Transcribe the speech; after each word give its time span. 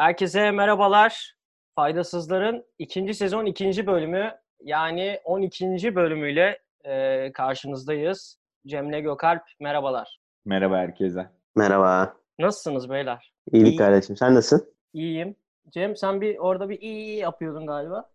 Herkese 0.00 0.50
merhabalar. 0.50 1.34
Faydasızların 1.74 2.64
ikinci 2.78 3.14
sezon 3.14 3.46
ikinci 3.46 3.86
bölümü 3.86 4.32
yani 4.64 5.20
12. 5.24 5.94
bölümüyle 5.94 6.58
e, 6.84 7.32
karşınızdayız. 7.32 8.38
Cemile 8.66 9.00
Gökalp 9.00 9.42
merhabalar. 9.60 10.20
Merhaba 10.44 10.76
herkese. 10.78 11.30
Merhaba. 11.56 12.16
Nasılsınız 12.38 12.90
beyler? 12.90 13.32
İyilik 13.52 13.72
İyi. 13.72 13.76
kardeşim. 13.76 14.16
Sen 14.16 14.34
nasılsın? 14.34 14.74
İyiyim. 14.92 15.36
Cem 15.70 15.96
sen 15.96 16.20
bir 16.20 16.38
orada 16.38 16.68
bir 16.68 16.80
iyi 16.80 16.96
iyi 16.96 17.16
yapıyordun 17.16 17.66
galiba. 17.66 18.10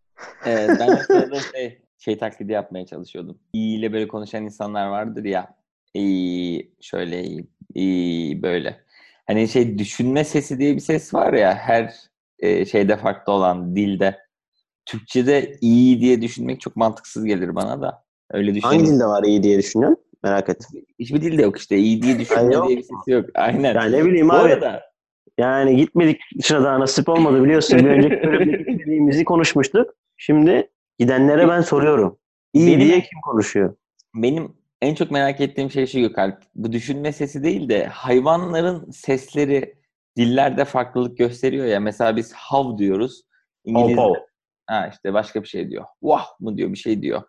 Evet, 0.46 0.70
ben 0.80 0.96
sırada 0.96 1.40
şey, 1.40 1.82
şey 1.98 2.18
taklidi 2.18 2.52
yapmaya 2.52 2.86
çalışıyordum. 2.86 3.40
İyi 3.54 3.80
ile 3.80 3.94
böyle 3.94 4.08
konuşan 4.08 4.44
insanlar 4.44 4.88
vardır 4.88 5.24
ya. 5.24 5.56
İyi, 5.94 6.72
şöyle 6.82 7.24
iyi, 7.24 7.48
iyi 7.74 8.44
böyle. 8.44 8.85
Hani 9.28 9.48
şey 9.48 9.78
düşünme 9.78 10.24
sesi 10.24 10.60
diye 10.60 10.76
bir 10.76 10.80
ses 10.80 11.14
var 11.14 11.34
ya 11.34 11.56
her 11.56 11.94
e, 12.40 12.66
şeyde 12.66 12.98
farklı 12.98 13.34
olan 13.34 13.76
dilde. 13.76 14.18
Türkçe'de 14.86 15.58
iyi 15.62 16.00
diye 16.02 16.22
düşünmek 16.22 16.62
çok 16.62 16.76
mantıksız 16.76 17.26
gelir 17.26 17.56
bana 17.56 17.82
da. 17.82 18.04
Öyle 18.32 18.48
Hangi 18.52 18.56
düşünüyorum. 18.62 18.96
dilde 18.96 19.06
var 19.06 19.24
iyi 19.24 19.44
diye 19.44 19.58
düşünüyorsun? 19.60 20.04
Merak 20.24 20.50
ettim. 20.50 20.86
Hiçbir 21.00 21.22
dilde 21.22 21.42
yok 21.42 21.58
işte. 21.58 21.78
İyi 21.78 22.02
diye 22.02 22.20
düşünme 22.20 22.52
diye 22.68 22.78
bir 22.78 22.84
ses 22.84 22.98
yok. 23.08 23.26
Aynen. 23.36 23.74
Ya 23.76 23.84
ne 23.84 24.06
bileyim 24.06 24.30
Bu 24.30 24.34
abi. 24.34 24.54
arada 24.54 24.82
Yani 25.38 25.76
gitmedik 25.78 26.22
dışarıda 26.40 26.80
nasip 26.80 27.10
olmadı 27.10 27.44
biliyorsun. 27.44 27.80
Bir 27.80 27.86
önceki 27.86 28.16
bölümde 28.28 28.58
gitmediğimizi 28.58 29.24
konuşmuştuk. 29.26 29.90
Şimdi 30.18 30.70
gidenlere 31.00 31.48
ben 31.48 31.62
soruyorum. 31.62 32.18
İyi 32.54 32.68
Benim- 32.68 32.80
diye 32.88 33.02
kim 33.02 33.22
konuşuyor? 33.22 33.76
Benim 34.16 34.54
en 34.86 34.96
çok 34.96 35.12
merak 35.12 35.42
ettiğim 35.42 35.72
şey 35.72 35.88
şu 35.88 36.00
Gökalp. 36.00 36.38
Bu 36.56 36.72
düşünme 36.72 37.12
sesi 37.12 37.44
değil 37.44 37.70
de 37.70 37.86
hayvanların 37.86 38.92
sesleri 38.92 39.76
dillerde 40.18 40.66
farklılık 40.66 41.18
gösteriyor 41.18 41.66
ya. 41.66 41.80
Mesela 41.80 42.16
biz 42.16 42.34
hav 42.34 42.78
diyoruz. 42.78 43.22
İngilizce. 43.66 44.02
Hav 44.02 44.10
hav. 44.10 44.16
Ha 44.68 44.90
işte 44.94 45.14
başka 45.14 45.44
bir 45.44 45.48
şey 45.48 45.70
diyor. 45.70 45.86
Vah 46.02 46.26
mı 46.40 46.58
diyor 46.58 46.72
bir 46.72 46.78
şey 46.78 47.02
diyor. 47.02 47.22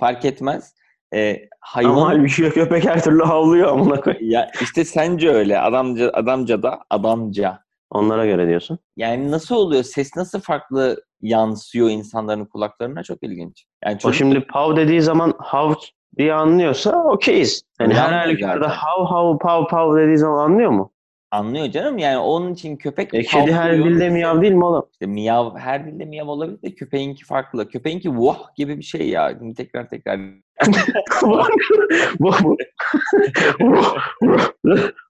Fark 0.00 0.24
etmez. 0.24 0.74
Ee, 1.14 1.30
Ama 1.30 1.38
hayvan 1.60 2.06
halbuki 2.06 2.50
köpek 2.50 2.84
her 2.84 3.02
türlü 3.04 3.22
havlıyor 3.22 3.72
amına 3.72 4.02
ya 4.20 4.50
işte 4.60 4.84
sence 4.84 5.30
öyle 5.30 5.60
adamca 5.60 6.10
adamca 6.12 6.62
da 6.62 6.80
adamca. 6.90 7.60
Onlara 7.90 8.26
göre 8.26 8.48
diyorsun. 8.48 8.78
Yani 8.96 9.30
nasıl 9.30 9.54
oluyor? 9.56 9.82
Ses 9.82 10.16
nasıl 10.16 10.40
farklı 10.40 11.02
yansıyor 11.20 11.90
insanların 11.90 12.44
kulaklarına? 12.44 13.02
Çok 13.02 13.22
ilginç. 13.22 13.64
Yani 13.84 13.94
O 13.94 13.98
çocuk- 13.98 14.18
şimdi 14.18 14.40
pav 14.46 14.76
dediği 14.76 15.02
zaman 15.02 15.34
hav 15.38 15.74
diye 16.18 16.34
anlıyorsa 16.34 17.04
okeyiz. 17.04 17.62
Yani 17.80 17.94
her 17.94 18.12
halükarda 18.12 18.68
hav 18.68 19.04
hav 19.04 19.38
pav 19.38 19.68
pav 19.68 19.96
dediği 19.96 20.18
zaman 20.18 20.50
anlıyor 20.50 20.70
mu? 20.70 20.92
anlıyor 21.30 21.70
canım. 21.70 21.98
Yani 21.98 22.18
onun 22.18 22.52
için 22.54 22.76
köpek 22.76 23.14
E 23.14 23.22
kedi 23.22 23.52
her 23.52 23.78
dilde 23.78 24.08
miyav 24.10 24.42
değil 24.42 24.52
mi 24.52 24.64
oğlum? 24.64 24.88
İşte 24.92 25.06
miyav 25.06 25.56
her 25.56 25.86
dilde 25.86 26.04
miyav 26.04 26.28
olabilir 26.28 26.62
de 26.62 26.74
köpeğinki 26.74 27.24
farklı. 27.24 27.68
Köpeğinki 27.68 28.10
vah 28.10 28.54
gibi 28.56 28.78
bir 28.78 28.82
şey 28.82 29.08
ya. 29.08 29.34
Şimdi 29.38 29.54
tekrar 29.54 29.88
tekrar. 29.88 30.20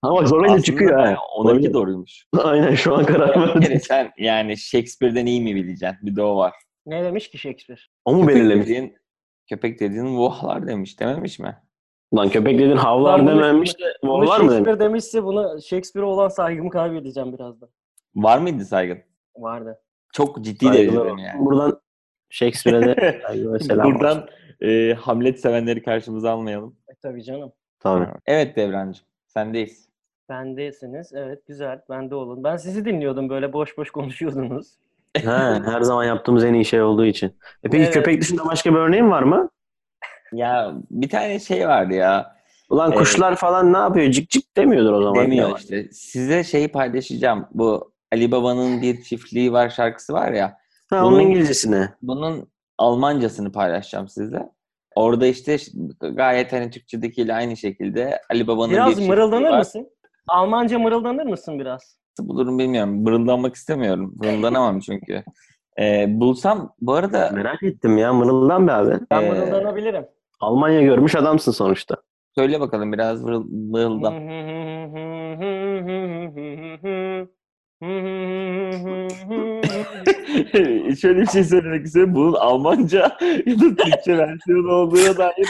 Ama 0.03 0.21
Aslında 0.21 0.61
çıkıyor 0.61 0.99
ha. 0.99 1.17
Onunki 1.37 1.73
doğruymuş. 1.73 2.27
Aynen 2.39 2.75
şu 2.75 2.95
an 2.95 3.05
karar 3.05 3.41
verdim. 3.41 3.63
Yani 3.63 3.81
sen 3.81 4.11
yani 4.19 4.57
Shakespeare'den 4.57 5.27
iyi 5.27 5.41
mi 5.41 5.55
bileceksin? 5.55 5.99
Bir 6.03 6.17
de 6.17 6.23
o 6.23 6.37
var. 6.37 6.55
Ne 6.87 7.05
demiş 7.05 7.31
ki 7.31 7.39
Shakespeare? 7.39 7.81
O 8.05 8.15
mu 8.15 8.29
belirlemiş? 8.29 8.69
Köpek 9.49 9.81
dediğin 9.81 10.19
vahlar 10.19 10.67
demiş 10.67 11.01
dememiş 11.01 11.39
mi? 11.39 11.57
Lan 12.15 12.29
köpek 12.29 12.59
dedin 12.59 12.77
havlar 12.77 13.19
Lan 13.19 13.27
bunu- 13.27 13.43
dememiş 13.43 13.79
de 13.79 13.85
Bunu 14.03 14.11
vollar 14.11 14.41
mı 14.41 14.43
demiş? 14.43 14.53
Shakespeare 14.53 14.81
demişse 14.81 15.25
bunu 15.25 15.63
Shakespeare'e 15.63 16.09
olan 16.09 16.29
saygımı 16.29 16.71
kaybedeceğim 16.71 17.33
birazdan. 17.33 17.69
Var 18.15 18.39
mıydı 18.39 18.65
saygın? 18.65 18.99
Vardı. 19.37 19.81
Çok 20.13 20.45
ciddi 20.45 20.65
Saygılar 20.65 20.79
derecede 20.85 21.01
olsun. 21.01 21.15
mi 21.15 21.23
yani? 21.23 21.45
Buradan 21.45 21.81
Shakespeare'e 22.31 22.97
de 22.97 23.21
selam 23.65 23.87
olsun. 23.87 24.01
Buradan 24.01 24.29
e, 24.63 24.95
Hamlet 24.95 25.41
sevenleri 25.41 25.83
karşımıza 25.83 26.31
almayalım. 26.31 26.77
E, 26.89 26.95
tabii 27.03 27.23
canım. 27.25 27.53
Tabii. 27.81 28.07
Evet 28.27 28.57
Devrancığım. 28.57 29.05
Sendeyiz. 29.27 29.89
Bendesiniz. 30.29 31.13
Evet 31.15 31.47
güzel. 31.47 31.81
Bende 31.91 32.15
olun. 32.15 32.45
Ben 32.45 32.57
sizi 32.57 32.85
dinliyordum 32.85 33.29
böyle 33.29 33.53
boş 33.53 33.79
boş 33.79 33.91
konuşuyordunuz. 33.91 34.75
Ha, 35.25 35.63
her 35.67 35.81
zaman 35.81 36.05
yaptığımız 36.05 36.45
en 36.45 36.55
iyi 36.55 36.65
şey 36.65 36.83
olduğu 36.83 37.05
için. 37.07 37.27
E 37.65 37.71
peki 37.71 37.77
Evet. 37.85 37.95
köpek 37.95 38.21
dışında 38.23 38.45
başka 38.47 38.71
bir 38.71 38.79
örneğin 38.79 39.11
var 39.11 39.23
mı? 39.23 39.49
Ya 40.33 40.75
bir 40.91 41.09
tane 41.09 41.41
şey 41.41 41.69
vardı 41.69 41.95
ya. 41.95 42.37
Ulan 42.71 42.89
Evet. 42.91 42.99
kuşlar 42.99 43.37
falan 43.37 43.73
ne 43.73 43.79
yapıyor? 43.79 44.11
Cik 44.11 44.31
cik 44.31 44.57
demiyordur 44.57 44.93
o 44.93 45.03
zaman. 45.03 45.23
Demiyor 45.25 45.49
Yani. 45.49 45.59
işte. 45.59 45.89
Size 45.93 46.45
şeyi 46.45 46.69
paylaşacağım. 46.69 47.47
Bu 47.55 47.93
Ali 48.13 48.33
Baba'nın 48.33 48.83
bir 48.83 49.03
çiftliği 49.03 49.53
var 49.53 49.71
şarkısı 49.71 50.13
var 50.13 50.33
ya. 50.33 50.57
Ha, 50.91 51.05
onun 51.07 51.13
Bunun- 51.13 51.21
İngilizcesine. 51.21 51.89
Bunun 52.03 52.49
Almancasını 52.79 53.53
paylaşacağım 53.53 54.09
size. 54.09 54.43
Orada 54.95 55.27
işte 55.27 55.57
gayet 56.01 56.53
hani 56.53 56.71
Türkçedekiyle 56.71 57.35
aynı 57.35 57.57
şekilde 57.57 58.21
Ali 58.31 58.47
Baba'nın 58.47 58.71
bir 58.71 58.75
Biraz 58.77 58.87
çiftliği 58.89 59.09
mırıldanır 59.09 59.51
var. 59.51 59.59
mısın? 59.59 59.89
Almanca 60.29 60.79
mırıldanır 60.79 61.25
mısın 61.25 61.59
biraz? 61.59 61.99
Nasıl 62.19 62.29
bulurum 62.29 62.59
bilmiyorum. 62.59 63.03
Mırıldanmak 63.03 63.55
istemiyorum. 63.55 64.15
Mırıldanamam 64.17 64.81
çünkü. 64.81 65.23
Ee, 65.81 66.07
bulsam 66.09 66.73
bu 66.81 66.95
arada 66.95 67.31
Merak 67.35 67.63
ettim 67.63 67.99
ya 67.99 68.13
mırıldan 68.13 68.67
be 68.69 68.73
abi. 68.73 68.95
Ben 69.11 69.23
Ee, 69.23 69.29
mırıldanabilirim. 69.31 70.07
Almanya 70.41 70.83
görmüş 70.83 71.15
adamsın 71.15 71.53
sonuçta. 71.53 71.97
söyle 72.35 72.61
bakalım 72.61 72.93
biraz 72.93 73.23
mırıl, 73.23 73.45
mırıldan. 73.51 74.13
Şöyle 81.01 81.21
bir 81.21 81.27
şey 81.27 81.45
söylemek 81.45 81.87
istiyorum. 81.87 82.15
Bunun 82.15 82.33
Almanca 82.35 83.17
ya 83.47 83.55
da 83.61 83.75
Türkçe 83.85 84.19
versiyonu 84.19 84.73
olduğuna 84.73 85.17
dair. 85.17 85.49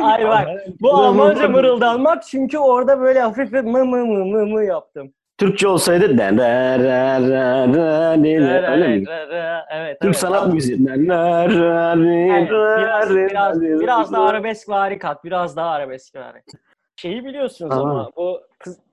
Hayır 0.00 0.28
bak. 0.28 0.48
Bu 0.80 0.94
Almanca 0.94 1.48
mırıldanmak 1.48 2.22
çünkü 2.22 2.58
orada 2.58 3.00
böyle 3.00 3.20
hafif 3.20 3.52
bir 3.52 3.60
mı 3.60 3.84
mı 3.84 4.06
mı 4.06 4.24
mı 4.24 4.46
mı 4.46 4.64
yaptım. 4.64 5.12
Türkçe 5.38 5.68
olsaydı 5.68 6.18
den 6.18 6.38
ra 6.38 6.78
ra 6.78 7.20
ra 7.20 7.68
ra 7.68 8.24
diye 8.24 8.40
öyle 8.40 8.88
mi? 8.88 9.04
Evet, 9.70 10.00
Türk 10.00 10.16
sanat 10.16 10.52
müziği. 10.52 10.86
Den 10.86 11.08
ra 11.08 11.48
ra 11.48 11.96
ra 11.96 12.00
biraz, 12.00 13.10
biraz, 13.16 13.62
ra 13.62 13.80
biraz 13.80 14.12
ra. 14.12 14.16
daha 14.16 14.26
arabesk 14.26 14.68
vari 14.68 14.98
kat. 14.98 15.24
Biraz 15.24 15.56
daha 15.56 15.70
arabesk 15.70 16.16
vari. 16.16 16.42
Şeyi 16.96 17.24
biliyorsunuz 17.24 17.72
ama 17.72 18.10
bu 18.16 18.40
kız 18.58 18.83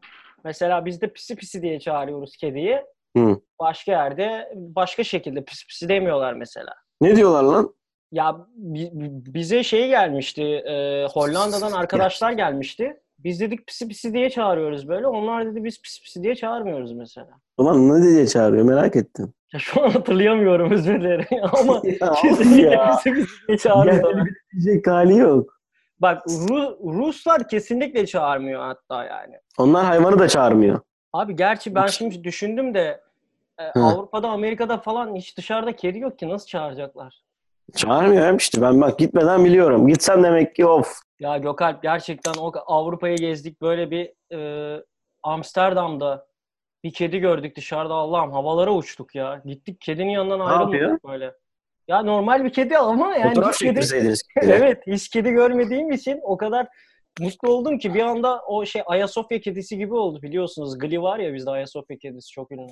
mesela 0.44 0.85
bizde 0.85 1.07
pisi 1.13 1.35
pisi 1.35 1.62
diye 1.62 1.79
çağırıyoruz 1.79 2.38
kediyi. 2.38 2.81
Hı. 3.18 3.38
Başka 3.59 3.91
yerde 3.91 4.52
başka 4.56 5.03
şekilde 5.03 5.44
pisi 5.44 5.68
pisi 5.68 5.90
demiyorlar 5.90 6.34
mesela. 6.34 6.74
Ne 7.02 7.16
diyorlar 7.16 7.44
lan? 7.44 7.74
Ya 8.12 8.38
bi- 8.56 8.90
bi- 8.94 9.34
bize 9.34 9.63
şey 9.63 9.88
gelmişti. 9.88 10.44
e, 10.44 11.06
Hollanda'dan 11.13 11.72
arkadaşlar 11.72 12.31
gelmişti. 12.31 12.97
Biz 13.19 13.40
dedik 13.41 13.68
pisi 13.68 13.88
pisi 13.88 14.13
diye 14.13 14.30
çağırıyoruz 14.30 14.88
böyle. 14.88 15.07
Onlar 15.07 15.46
dedi 15.46 15.63
biz 15.63 15.81
pisi 15.81 16.01
pisi 16.03 16.24
diye 16.24 16.35
çağırmıyoruz 16.35 16.94
mesela. 16.94 17.30
Ulan 17.57 17.90
ne 17.90 18.03
diye 18.03 18.28
çağırıyor 18.28 18.63
merak 18.66 18.96
ettim. 18.96 19.34
Ya 19.53 19.59
şu 19.59 19.84
an 19.84 19.90
hatırlayamıyorum 19.90 20.72
özür 20.72 21.01
dilerim 21.01 21.25
ama 21.53 21.81
Ya, 22.01 22.13
kesinlikle 22.22 22.69
ya. 22.72 22.91
pisi 22.96 23.13
pisi 23.13 23.47
diye 23.47 23.57
çağırıyorlar. 23.57 24.18
Yani 24.18 24.30
diyecek 24.53 24.88
hali 24.88 25.18
yok. 25.18 25.60
Bak 26.01 26.25
Ru- 26.25 26.97
Ruslar 26.97 27.47
kesinlikle 27.47 28.06
çağırmıyor 28.06 28.62
hatta 28.62 29.03
yani. 29.06 29.35
Onlar 29.57 29.85
hayvanı 29.85 30.19
da 30.19 30.28
çağırmıyor. 30.28 30.79
Abi 31.13 31.35
gerçi 31.35 31.75
ben 31.75 31.88
şimdi 31.88 32.24
düşündüm 32.24 32.74
de 32.74 33.01
e, 33.59 33.63
Hı. 33.63 33.83
Avrupa'da 33.83 34.30
Amerika'da 34.30 34.77
falan 34.77 35.15
hiç 35.15 35.38
dışarıda 35.38 35.75
kedi 35.75 36.00
yok 36.00 36.19
ki 36.19 36.30
nasıl 36.30 36.48
çağıracaklar? 36.48 37.21
Çağırmıyor 37.75 38.25
hem 38.25 38.38
işte 38.38 38.62
ben 38.62 38.81
bak 38.81 39.00
gitmeden 39.00 39.45
biliyorum. 39.45 39.88
Gitsem 39.88 40.24
demek 40.24 40.56
ki 40.56 40.65
of. 40.65 40.94
Ya 41.19 41.38
Gökalp 41.38 41.83
gerçekten 41.83 42.33
o 42.33 42.51
Avrupa'yı 42.65 43.18
gezdik 43.18 43.62
böyle 43.62 43.92
bir 43.92 44.13
e, 44.38 44.83
Amsterdam'da 45.24 46.27
bir 46.83 46.94
kedi 46.94 47.19
gördük 47.19 47.56
dışarıda 47.56 47.94
Allah'ım 47.94 48.31
havalara 48.31 48.74
uçtuk 48.74 49.15
ya. 49.15 49.42
Gittik 49.45 49.81
kedinin 49.81 50.09
yanından 50.09 50.39
ayrılmadık 50.39 50.81
yapıyor? 50.81 51.00
böyle. 51.07 51.33
Ya 51.88 52.01
normal 52.04 52.44
bir 52.44 52.50
kedi 52.50 52.78
ama 52.78 53.16
yani 53.18 53.36
Fotoğraf 53.36 53.54
hiç 53.54 53.60
kedi, 53.60 54.13
evet 54.42 54.81
hiç 54.88 55.10
kedi 55.10 55.31
görmediğim 55.31 55.92
için 55.92 56.19
o 56.24 56.38
kadar 56.38 56.68
mutlu 57.19 57.50
oldum 57.50 57.78
ki 57.78 57.94
bir 57.94 58.01
anda 58.01 58.42
o 58.48 58.66
şey 58.66 58.81
Ayasofya 58.86 59.39
kedisi 59.39 59.78
gibi 59.78 59.94
oldu 59.94 60.22
biliyorsunuz. 60.22 60.80
Gli 60.80 61.01
var 61.01 61.19
ya 61.19 61.33
bizde 61.33 61.50
Ayasofya 61.50 61.98
kedisi 61.98 62.31
çok 62.31 62.51
ünlü. 62.51 62.72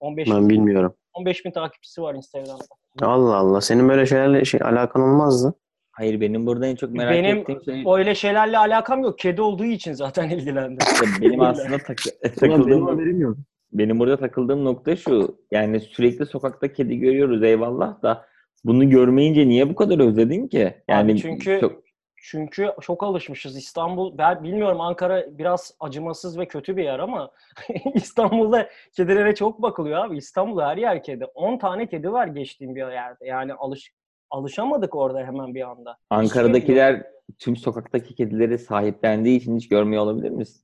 15 0.00 0.30
Ben 0.30 0.48
bilmiyorum. 0.48 0.94
15 1.14 1.44
bin 1.44 1.50
takipçisi 1.50 2.02
var 2.02 2.14
Instagram'da. 2.14 2.64
Allah 3.06 3.36
Allah. 3.36 3.60
Senin 3.60 3.88
böyle 3.88 4.06
şeylerle 4.06 4.44
şey, 4.44 4.60
alakan 4.62 5.02
olmazdı. 5.02 5.54
Hayır 5.92 6.20
benim 6.20 6.46
burada 6.46 6.66
en 6.66 6.76
çok 6.76 6.90
merak 6.90 7.12
Benim 7.12 7.36
ettiğim 7.36 7.62
şey 7.64 7.84
öyle 7.86 8.14
şeylerle 8.14 8.58
alakam 8.58 9.02
yok. 9.02 9.18
Kedi 9.18 9.42
olduğu 9.42 9.64
için 9.64 9.92
zaten 9.92 10.30
ilgilendim. 10.30 10.78
işte 10.92 11.06
benim 11.20 11.40
aslında 11.40 11.78
takı- 11.78 12.10
benim 12.24 12.34
takıldığım 12.34 12.86
haberim 12.86 13.20
yok. 13.20 13.36
Benim 13.72 13.98
burada 13.98 14.16
takıldığım 14.16 14.64
nokta 14.64 14.96
şu. 14.96 15.38
Yani 15.50 15.80
sürekli 15.80 16.26
sokakta 16.26 16.72
kedi 16.72 16.98
görüyoruz 16.98 17.42
eyvallah 17.42 18.02
da 18.02 18.26
bunu 18.64 18.90
görmeyince 18.90 19.48
niye 19.48 19.68
bu 19.68 19.74
kadar 19.74 19.98
özledin 19.98 20.48
ki? 20.48 20.74
Yani 20.88 21.20
çünkü- 21.20 21.58
çok 21.60 21.82
Çünkü 22.22 22.70
çok 22.80 23.02
alışmışız. 23.02 23.56
İstanbul, 23.56 24.18
ben 24.18 24.42
bilmiyorum 24.42 24.80
Ankara 24.80 25.38
biraz 25.38 25.74
acımasız 25.80 26.38
ve 26.38 26.46
kötü 26.46 26.76
bir 26.76 26.84
yer 26.84 26.98
ama 26.98 27.30
İstanbul'da 27.94 28.68
kedilere 28.96 29.34
çok 29.34 29.62
bakılıyor 29.62 30.04
abi. 30.04 30.16
İstanbul'da 30.16 30.68
her 30.68 30.76
yer 30.76 31.02
kedi. 31.02 31.24
10 31.24 31.58
tane 31.58 31.86
kedi 31.86 32.12
var 32.12 32.26
geçtiğim 32.26 32.74
bir 32.74 32.80
yerde. 32.80 33.26
Yani 33.26 33.54
alış 33.54 33.92
alışamadık 34.30 34.94
orada 34.94 35.18
hemen 35.18 35.54
bir 35.54 35.70
anda. 35.70 35.96
Ankara'dakiler 36.10 37.06
tüm 37.38 37.56
sokaktaki 37.56 38.14
kedileri 38.14 38.58
sahiplendiği 38.58 39.38
için 39.38 39.56
hiç 39.56 39.68
görmüyor 39.68 40.02
olabilir 40.02 40.30
misin? 40.30 40.62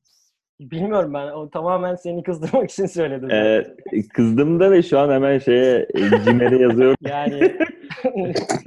Bilmiyorum 0.60 1.14
ben. 1.14 1.26
O 1.26 1.50
tamamen 1.50 1.94
seni 1.94 2.22
kızdırmak 2.22 2.70
için 2.70 2.86
söyledim. 2.86 3.30
Ee, 3.30 3.64
kızdım 4.14 4.60
da 4.60 4.70
ve 4.70 4.82
şu 4.82 4.98
an 4.98 5.10
hemen 5.10 5.38
şeye 5.38 5.88
Cimer'e 6.24 6.62
yazıyorum. 6.62 6.96
Yani 7.04 7.58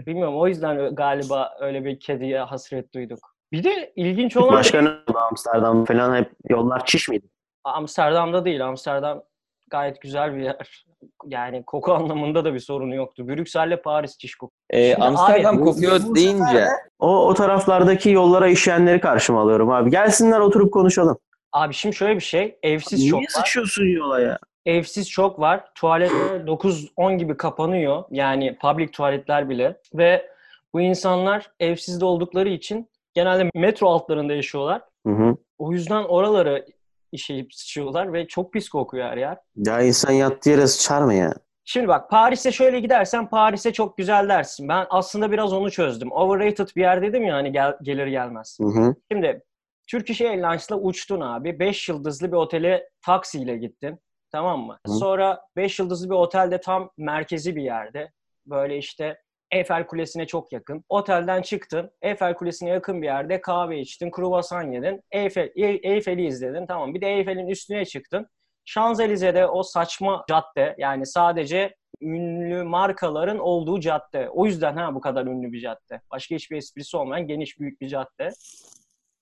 bilmiyorum 0.08 0.38
o 0.38 0.48
yüzden 0.48 0.96
galiba 0.96 1.58
öyle 1.62 1.86
bir 1.86 2.00
kediye 2.00 2.40
hasret 2.40 2.94
duyduk. 2.94 3.20
Bir 3.52 3.64
de 3.64 3.94
ilginç 3.96 4.38
olan 4.38 4.54
Başka 4.54 4.82
ne 4.82 4.90
oldu 4.90 5.18
Amsterdam 5.30 5.86
falan 5.86 6.16
hep 6.16 6.32
yollar 6.50 6.86
çiş 6.86 7.10
miydi? 7.10 7.28
Amsterdam'da 7.64 8.46
değil. 8.46 8.66
Amsterdam 8.68 9.24
gayet 9.70 10.02
güzel 10.02 10.36
bir 10.36 10.42
yer. 10.42 10.86
Yani 11.26 11.64
koku 11.66 11.94
anlamında 11.94 12.46
da 12.46 12.54
bir 12.54 12.60
sorunu 12.60 12.96
yoktu. 12.96 13.28
Brüksel'le 13.28 13.82
Paris 13.84 14.18
çiş 14.18 14.36
koku. 14.36 14.54
Ee, 14.70 14.92
Şimdi 14.92 15.06
Amsterdam 15.06 15.58
abi, 15.58 15.64
kokuyor 15.64 16.00
bu 16.08 16.16
deyince 16.16 16.46
sefer 16.46 16.70
O, 17.00 17.28
o 17.28 17.34
taraflardaki 17.34 18.10
yollara 18.10 18.48
işeyenleri 18.48 19.00
karşıma 19.00 19.42
alıyorum 19.42 19.72
abi. 19.72 19.92
Gelsinler 19.92 20.40
oturup 20.40 20.74
konuşalım. 20.74 21.18
Abi 21.58 21.74
şimdi 21.74 21.96
şöyle 21.96 22.16
bir 22.16 22.22
şey. 22.22 22.58
Evsiz 22.64 23.00
Niye 23.00 23.12
çok 23.12 23.22
var. 23.22 23.28
sıçıyorsun 23.28 23.86
yola 23.86 24.22
ya? 24.22 24.40
Evsiz 24.66 25.10
çok 25.10 25.40
var. 25.40 25.66
Tuvaletler 25.76 26.40
9-10 26.40 27.18
gibi 27.18 27.38
kapanıyor. 27.38 28.04
Yani 28.12 28.58
public 28.58 28.92
tuvaletler 28.92 29.50
bile. 29.50 29.82
Ve 29.94 30.30
bu 30.74 30.82
insanlar 30.82 31.52
evsizde 31.60 32.06
oldukları 32.06 32.50
için 32.50 32.90
genelde 33.14 33.52
metro 33.56 33.88
altlarında 33.90 34.34
yaşıyorlar. 34.34 34.82
Hı 35.08 35.14
hı. 35.14 35.38
O 35.58 35.72
yüzden 35.72 36.04
oraları 36.04 36.66
işeyip 37.12 37.54
sıçıyorlar 37.54 38.14
ve 38.14 38.28
çok 38.28 38.54
pis 38.54 38.70
kokuyor 38.70 39.06
her 39.10 39.18
yer. 39.18 39.38
Ya 39.56 39.82
insan 39.82 40.12
yattığı 40.12 40.50
yere 40.50 40.68
sıçar 40.68 41.02
mı 41.02 41.14
ya? 41.14 41.34
Şimdi 41.66 41.88
bak 41.88 42.10
Paris'e 42.10 42.52
şöyle 42.52 42.80
gidersen 42.80 43.30
Paris'e 43.30 43.74
çok 43.74 43.98
güzel 43.98 44.30
dersin. 44.30 44.70
Ben 44.70 44.86
aslında 44.90 45.32
biraz 45.32 45.54
onu 45.54 45.72
çözdüm. 45.72 46.12
Overrated 46.12 46.68
bir 46.76 46.82
yer 46.82 47.02
dedim 47.02 47.24
ya 47.24 47.36
hani 47.36 47.52
gel, 47.52 47.78
gelir 47.82 48.08
gelmez. 48.08 48.58
Hı 48.62 48.68
hı. 48.68 48.96
Şimdi 49.12 49.42
Turkish 49.88 50.22
Airlines'la 50.22 50.76
uçtun 50.76 51.22
abi. 51.22 51.60
5 51.60 51.90
yıldızlı 51.90 52.28
bir 52.28 52.38
otele 52.38 52.90
taksiyle 53.06 53.58
gittin. 53.58 54.00
Tamam 54.32 54.60
mı? 54.60 54.80
Hı. 54.88 54.92
Sonra 54.92 55.42
5 55.56 55.80
yıldızlı 55.80 56.10
bir 56.10 56.16
otelde 56.16 56.62
tam 56.62 56.90
merkezi 56.98 57.56
bir 57.56 57.64
yerde. 57.64 58.12
Böyle 58.46 58.78
işte 58.78 59.22
Eiffel 59.52 59.88
Kulesi'ne 59.88 60.28
çok 60.28 60.52
yakın. 60.54 60.84
Otelden 60.90 61.42
çıktın. 61.42 61.92
Eiffel 62.02 62.34
Kulesi'ne 62.34 62.70
yakın 62.70 63.02
bir 63.02 63.08
yerde 63.08 63.42
kahve 63.42 63.80
içtin. 63.80 64.12
Kruvasan 64.12 64.72
yedin. 64.72 65.02
Eiffel, 65.12 65.52
Eiffel'i 65.84 66.26
izledin. 66.26 66.66
Tamam. 66.68 66.94
Bir 66.94 67.02
de 67.02 67.08
Eiffel'in 67.08 67.48
üstüne 67.48 67.86
çıktın. 67.86 68.28
Şanzelize'de 68.66 69.48
o 69.48 69.64
saçma 69.64 70.26
cadde 70.30 70.76
yani 70.78 71.06
sadece 71.06 71.76
ünlü 72.02 72.64
markaların 72.64 73.40
olduğu 73.40 73.80
cadde. 73.80 74.30
O 74.30 74.46
yüzden 74.46 74.78
ha 74.78 74.96
bu 74.96 75.02
kadar 75.02 75.26
ünlü 75.26 75.52
bir 75.52 75.62
cadde. 75.62 76.02
Başka 76.12 76.36
hiçbir 76.36 76.58
esprisi 76.58 76.98
olmayan 76.98 77.28
geniş 77.28 77.60
büyük 77.60 77.82
bir 77.82 77.88
cadde. 77.88 78.30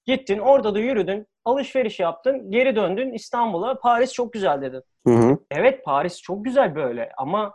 Gittin 0.06 0.40
orada 0.40 0.76
da 0.76 0.80
yürüdün, 0.80 1.28
alışveriş 1.46 2.00
yaptın, 2.00 2.52
geri 2.52 2.76
döndün 2.76 3.14
İstanbul'a. 3.14 3.80
Paris 3.80 4.14
çok 4.14 4.34
güzel 4.34 4.62
dedin. 4.62 4.82
Hı 5.08 5.14
hı. 5.14 5.38
Evet 5.52 5.86
Paris 5.86 6.22
çok 6.22 6.46
güzel 6.46 6.76
böyle 6.76 7.12
ama 7.18 7.54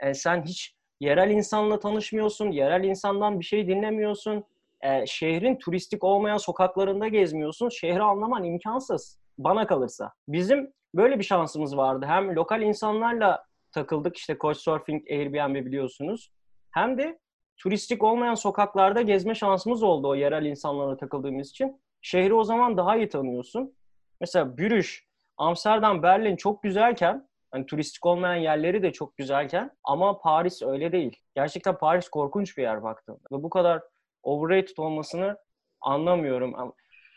e, 0.00 0.14
sen 0.14 0.42
hiç 0.42 0.74
yerel 1.00 1.30
insanla 1.30 1.78
tanışmıyorsun, 1.78 2.50
yerel 2.50 2.84
insandan 2.84 3.40
bir 3.40 3.44
şey 3.44 3.68
dinlemiyorsun. 3.68 4.44
E, 4.80 5.06
şehrin 5.06 5.56
turistik 5.56 6.04
olmayan 6.04 6.36
sokaklarında 6.36 7.08
gezmiyorsun. 7.08 7.68
Şehri 7.68 8.02
anlaman 8.02 8.44
imkansız 8.44 9.18
bana 9.38 9.66
kalırsa. 9.66 10.12
Bizim 10.28 10.72
böyle 10.94 11.18
bir 11.18 11.24
şansımız 11.24 11.76
vardı. 11.76 12.06
Hem 12.08 12.36
lokal 12.36 12.62
insanlarla 12.62 13.44
takıldık 13.72 14.16
işte 14.16 14.36
Couchsurfing, 14.40 15.10
Airbnb 15.10 15.66
biliyorsunuz. 15.66 16.30
Hem 16.70 16.98
de 16.98 17.18
turistik 17.56 18.02
olmayan 18.02 18.34
sokaklarda 18.34 19.02
gezme 19.02 19.34
şansımız 19.34 19.82
oldu 19.82 20.08
o 20.08 20.14
yerel 20.14 20.44
insanlarla 20.44 20.96
takıldığımız 20.96 21.50
için. 21.50 21.80
Şehri 22.06 22.34
o 22.34 22.44
zaman 22.44 22.76
daha 22.76 22.96
iyi 22.96 23.08
tanıyorsun. 23.08 23.74
Mesela 24.20 24.58
Brüş, 24.58 25.06
Amsterdam, 25.36 26.02
Berlin 26.02 26.36
çok 26.36 26.62
güzelken 26.62 27.28
hani 27.50 27.66
turistik 27.66 28.06
olmayan 28.06 28.42
yerleri 28.42 28.82
de 28.82 28.92
çok 28.92 29.16
güzelken 29.16 29.70
ama 29.84 30.18
Paris 30.18 30.62
öyle 30.62 30.92
değil. 30.92 31.16
Gerçekten 31.34 31.78
Paris 31.78 32.08
korkunç 32.08 32.58
bir 32.58 32.62
yer 32.62 32.82
baktığımda. 32.82 33.20
Ve 33.32 33.42
bu 33.42 33.50
kadar 33.50 33.82
overrated 34.22 34.76
olmasını 34.76 35.36
anlamıyorum. 35.80 36.54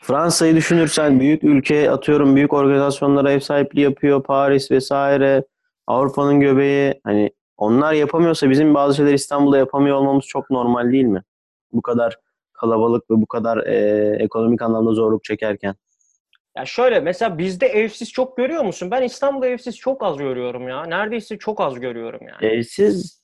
Fransa'yı 0.02 0.56
düşünürsen 0.56 1.20
büyük 1.20 1.44
ülke 1.44 1.92
atıyorum 1.92 2.36
büyük 2.36 2.54
organizasyonlara 2.54 3.32
ev 3.32 3.40
sahipliği 3.40 3.82
yapıyor. 3.82 4.24
Paris 4.24 4.72
vesaire. 4.72 5.44
Avrupa'nın 5.88 6.40
göbeği. 6.40 7.02
Hani 7.04 7.32
onlar 7.58 7.94
yapamıyorsa 7.94 8.50
bizim 8.50 8.74
bazı 8.74 8.96
şeyler 8.96 9.14
İstanbul'da 9.14 9.58
yapamıyor 9.58 9.98
olmamız 9.98 10.26
çok 10.26 10.50
normal 10.50 10.92
değil 10.92 11.06
mi? 11.06 11.24
Bu 11.74 11.82
kadar 11.82 12.18
kalabalık 12.60 13.04
ve 13.12 13.16
bu 13.16 13.26
kadar 13.26 13.58
e, 13.58 14.16
ekonomik 14.24 14.62
anlamda 14.62 14.92
zorluk 14.92 15.24
çekerken. 15.24 15.76
Ya 16.58 16.66
şöyle 16.66 17.00
mesela 17.00 17.38
bizde 17.38 17.68
evsiz 17.68 18.12
çok 18.12 18.38
görüyor 18.38 18.64
musun? 18.64 18.92
Ben 18.92 19.02
İstanbul'da 19.02 19.48
evsiz 19.48 19.78
çok 19.78 20.04
az 20.04 20.18
görüyorum 20.18 20.68
ya. 20.68 20.84
Neredeyse 20.86 21.38
çok 21.38 21.62
az 21.62 21.80
görüyorum 21.80 22.20
yani. 22.28 22.54
Evsiz 22.54 23.24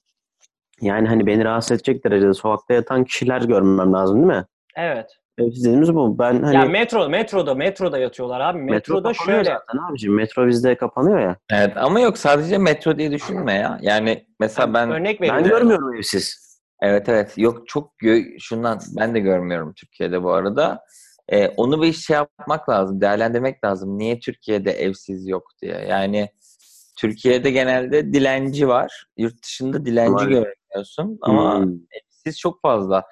yani 0.82 1.08
hani 1.08 1.26
beni 1.28 1.46
rahatsız 1.46 1.72
edecek 1.72 2.06
derecede 2.06 2.34
sokakta 2.34 2.74
yatan 2.74 3.04
kişiler 3.04 3.42
görmem 3.42 3.94
lazım 3.94 4.16
değil 4.18 4.40
mi? 4.40 4.46
Evet. 4.76 5.10
Evsiz 5.38 5.64
dediğimiz 5.66 5.96
bu. 5.96 6.20
Ben 6.20 6.44
hani 6.44 6.56
ya 6.56 6.66
metro, 6.66 7.10
metroda, 7.10 7.56
metroda 7.56 7.98
yatıyorlar 7.98 8.40
abi. 8.40 8.58
metro 8.60 8.74
Metroda 8.74 9.12
kapanıyor 9.14 9.46
şöyle. 9.46 9.58
zaten 9.68 9.80
abicim. 9.92 10.14
Metro 10.16 10.48
bizde 10.48 10.76
kapanıyor 10.76 11.20
ya. 11.20 11.36
evet 11.50 11.78
ama 11.78 12.00
yok 12.00 12.18
sadece 12.18 12.58
metro 12.58 12.98
diye 12.98 13.12
düşünme 13.12 13.54
ya. 13.54 13.78
Yani 13.82 14.26
mesela 14.40 14.74
ben 14.74 14.92
Örnek 14.92 15.22
Ben 15.22 15.28
veriyorum. 15.30 15.50
görmüyorum 15.50 15.96
evsiz. 15.96 16.44
Evet 16.86 17.10
evet. 17.10 17.34
Yok 17.38 17.68
çok 17.68 17.94
gö- 18.02 18.40
şundan 18.40 18.80
ben 18.98 19.16
de 19.16 19.20
görmüyorum 19.20 19.74
Türkiye'de 19.74 20.24
bu 20.24 20.32
arada. 20.32 20.84
Ee, 21.30 21.48
onu 21.48 21.82
bir 21.82 21.94
şey 21.94 22.14
yapmak 22.16 22.70
lazım, 22.70 23.02
değerlendirmek 23.02 23.64
lazım. 23.64 23.98
Niye 23.98 24.20
Türkiye'de 24.20 24.72
evsiz 24.72 25.28
yok 25.28 25.44
diye. 25.62 25.74
Yani 25.90 26.30
Türkiye'de 26.98 27.52
genelde 27.52 28.13
dilenci 28.13 28.68
var. 28.68 29.06
Yurt 29.18 29.44
dışında 29.44 29.86
dilenci 29.86 30.25
görmüyorsun 30.25 31.18
ama 31.22 31.60
Hmm. 31.60 31.74
evsiz 31.92 32.39
çok 32.39 32.62
fazla. 32.62 33.04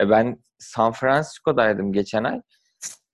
E, 0.00 0.10
Ben 0.10 0.38
San 0.58 0.92
Francisco'daydım 0.92 1.92
geçen 1.92 2.24
ay. 2.24 2.40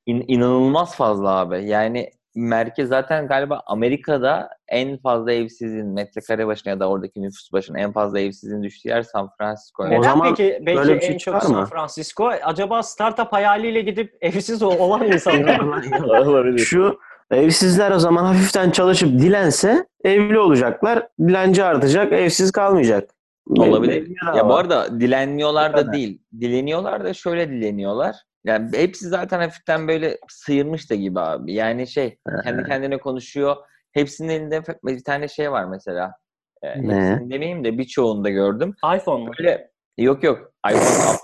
İn- 0.06 0.24
inanılmaz 0.28 0.94
fazla 0.96 1.28
abi. 1.30 1.64
Yani 1.68 2.10
merkez 2.38 2.88
zaten 2.88 3.26
galiba 3.26 3.62
Amerika'da 3.66 4.50
en 4.68 4.98
fazla 4.98 5.32
evsizin 5.32 5.86
metrekare 5.86 6.46
başına 6.46 6.70
ya 6.70 6.80
da 6.80 6.88
oradaki 6.88 7.22
nüfus 7.22 7.52
başına 7.52 7.80
en 7.80 7.92
fazla 7.92 8.20
evsizin 8.20 8.62
düştüğü 8.62 8.88
yer 8.88 9.02
San 9.02 9.30
Francisco. 9.38 9.82
O 9.82 9.90
Neden 9.90 10.02
zaman 10.02 10.34
peki, 10.34 10.58
belki 10.66 10.78
böyle 10.78 10.94
bir 10.94 11.00
şey 11.00 11.14
en 11.14 11.18
çok 11.18 11.42
San? 11.42 11.66
Francisco? 11.66 12.26
Acaba 12.26 12.82
startup 12.82 13.32
hayaliyle 13.32 13.80
gidip 13.80 14.16
evsiz 14.20 14.62
ol- 14.62 14.78
olan 14.78 15.06
insanlar 15.06 15.60
mı? 15.60 15.82
Olabilir. 16.04 16.58
Şu 16.58 16.98
evsizler 17.30 17.90
o 17.90 17.98
zaman 17.98 18.24
hafiften 18.24 18.70
çalışıp 18.70 19.08
dilense 19.08 19.86
evli 20.04 20.38
olacaklar. 20.38 21.06
Dilenci 21.20 21.64
artacak, 21.64 22.12
evsiz 22.12 22.52
kalmayacak. 22.52 23.10
Olabilir. 23.46 24.12
Ya 24.36 24.48
bu 24.48 24.56
arada 24.56 25.00
dilenmiyorlar 25.00 25.76
da 25.76 25.92
değil. 25.92 26.22
Dileniyorlar 26.40 27.04
da 27.04 27.14
şöyle 27.14 27.48
dileniyorlar. 27.48 28.16
Yani 28.44 28.76
hepsi 28.76 29.08
zaten 29.08 29.40
hafiften 29.40 29.88
böyle 29.88 30.18
sıyırmış 30.28 30.90
da 30.90 30.94
gibi 30.94 31.20
abi. 31.20 31.54
Yani 31.54 31.86
şey 31.86 32.18
kendi 32.44 32.64
kendine 32.64 32.98
konuşuyor. 32.98 33.56
Hepsinin 33.92 34.28
elinde 34.28 34.62
bir 34.84 35.04
tane 35.04 35.28
şey 35.28 35.52
var 35.52 35.64
mesela. 35.64 36.12
Ne? 36.62 36.72
hepsini 36.72 37.30
demeyeyim 37.30 37.64
de 37.64 37.78
birçoğunda 37.78 38.30
gördüm. 38.30 38.74
iPhone 38.96 39.24
mu? 39.24 39.30
Böyle 39.38 39.70
yok 39.98 40.24
yok. 40.24 40.52
iPhone 40.70 41.18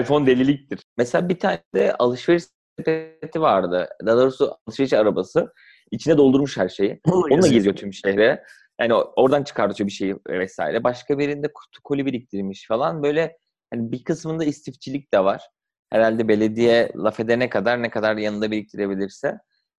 iPhone 0.00 0.26
deliliktir. 0.26 0.82
Mesela 0.98 1.28
bir 1.28 1.38
tane 1.38 1.58
de 1.74 1.94
alışveriş 1.94 2.44
sepeti 2.78 3.40
vardı. 3.40 3.88
Daha 4.06 4.16
doğrusu 4.16 4.56
alışveriş 4.66 4.92
arabası. 4.92 5.52
İçine 5.90 6.16
doldurmuş 6.18 6.56
her 6.56 6.68
şeyi. 6.68 7.00
Onunla 7.06 7.48
geziyor 7.48 7.76
tüm 7.76 7.92
şehre. 7.92 8.44
Yani 8.80 8.94
oradan 8.94 9.42
çıkartıyor 9.42 9.86
bir 9.86 9.92
şeyi 9.92 10.16
vesaire. 10.28 10.84
Başka 10.84 11.18
birinde 11.18 11.52
kutu 11.52 11.82
koli 11.84 12.06
biriktirmiş 12.06 12.66
falan. 12.66 13.02
Böyle 13.02 13.38
hani 13.70 13.92
bir 13.92 14.04
kısmında 14.04 14.44
istifçilik 14.44 15.12
de 15.12 15.24
var. 15.24 15.42
Herhalde 15.90 16.28
belediye 16.28 16.90
laf 16.96 17.20
edene 17.20 17.48
kadar 17.48 17.82
ne 17.82 17.90
kadar 17.90 18.16
yanında 18.16 18.50
biriktirebilirse. 18.50 19.38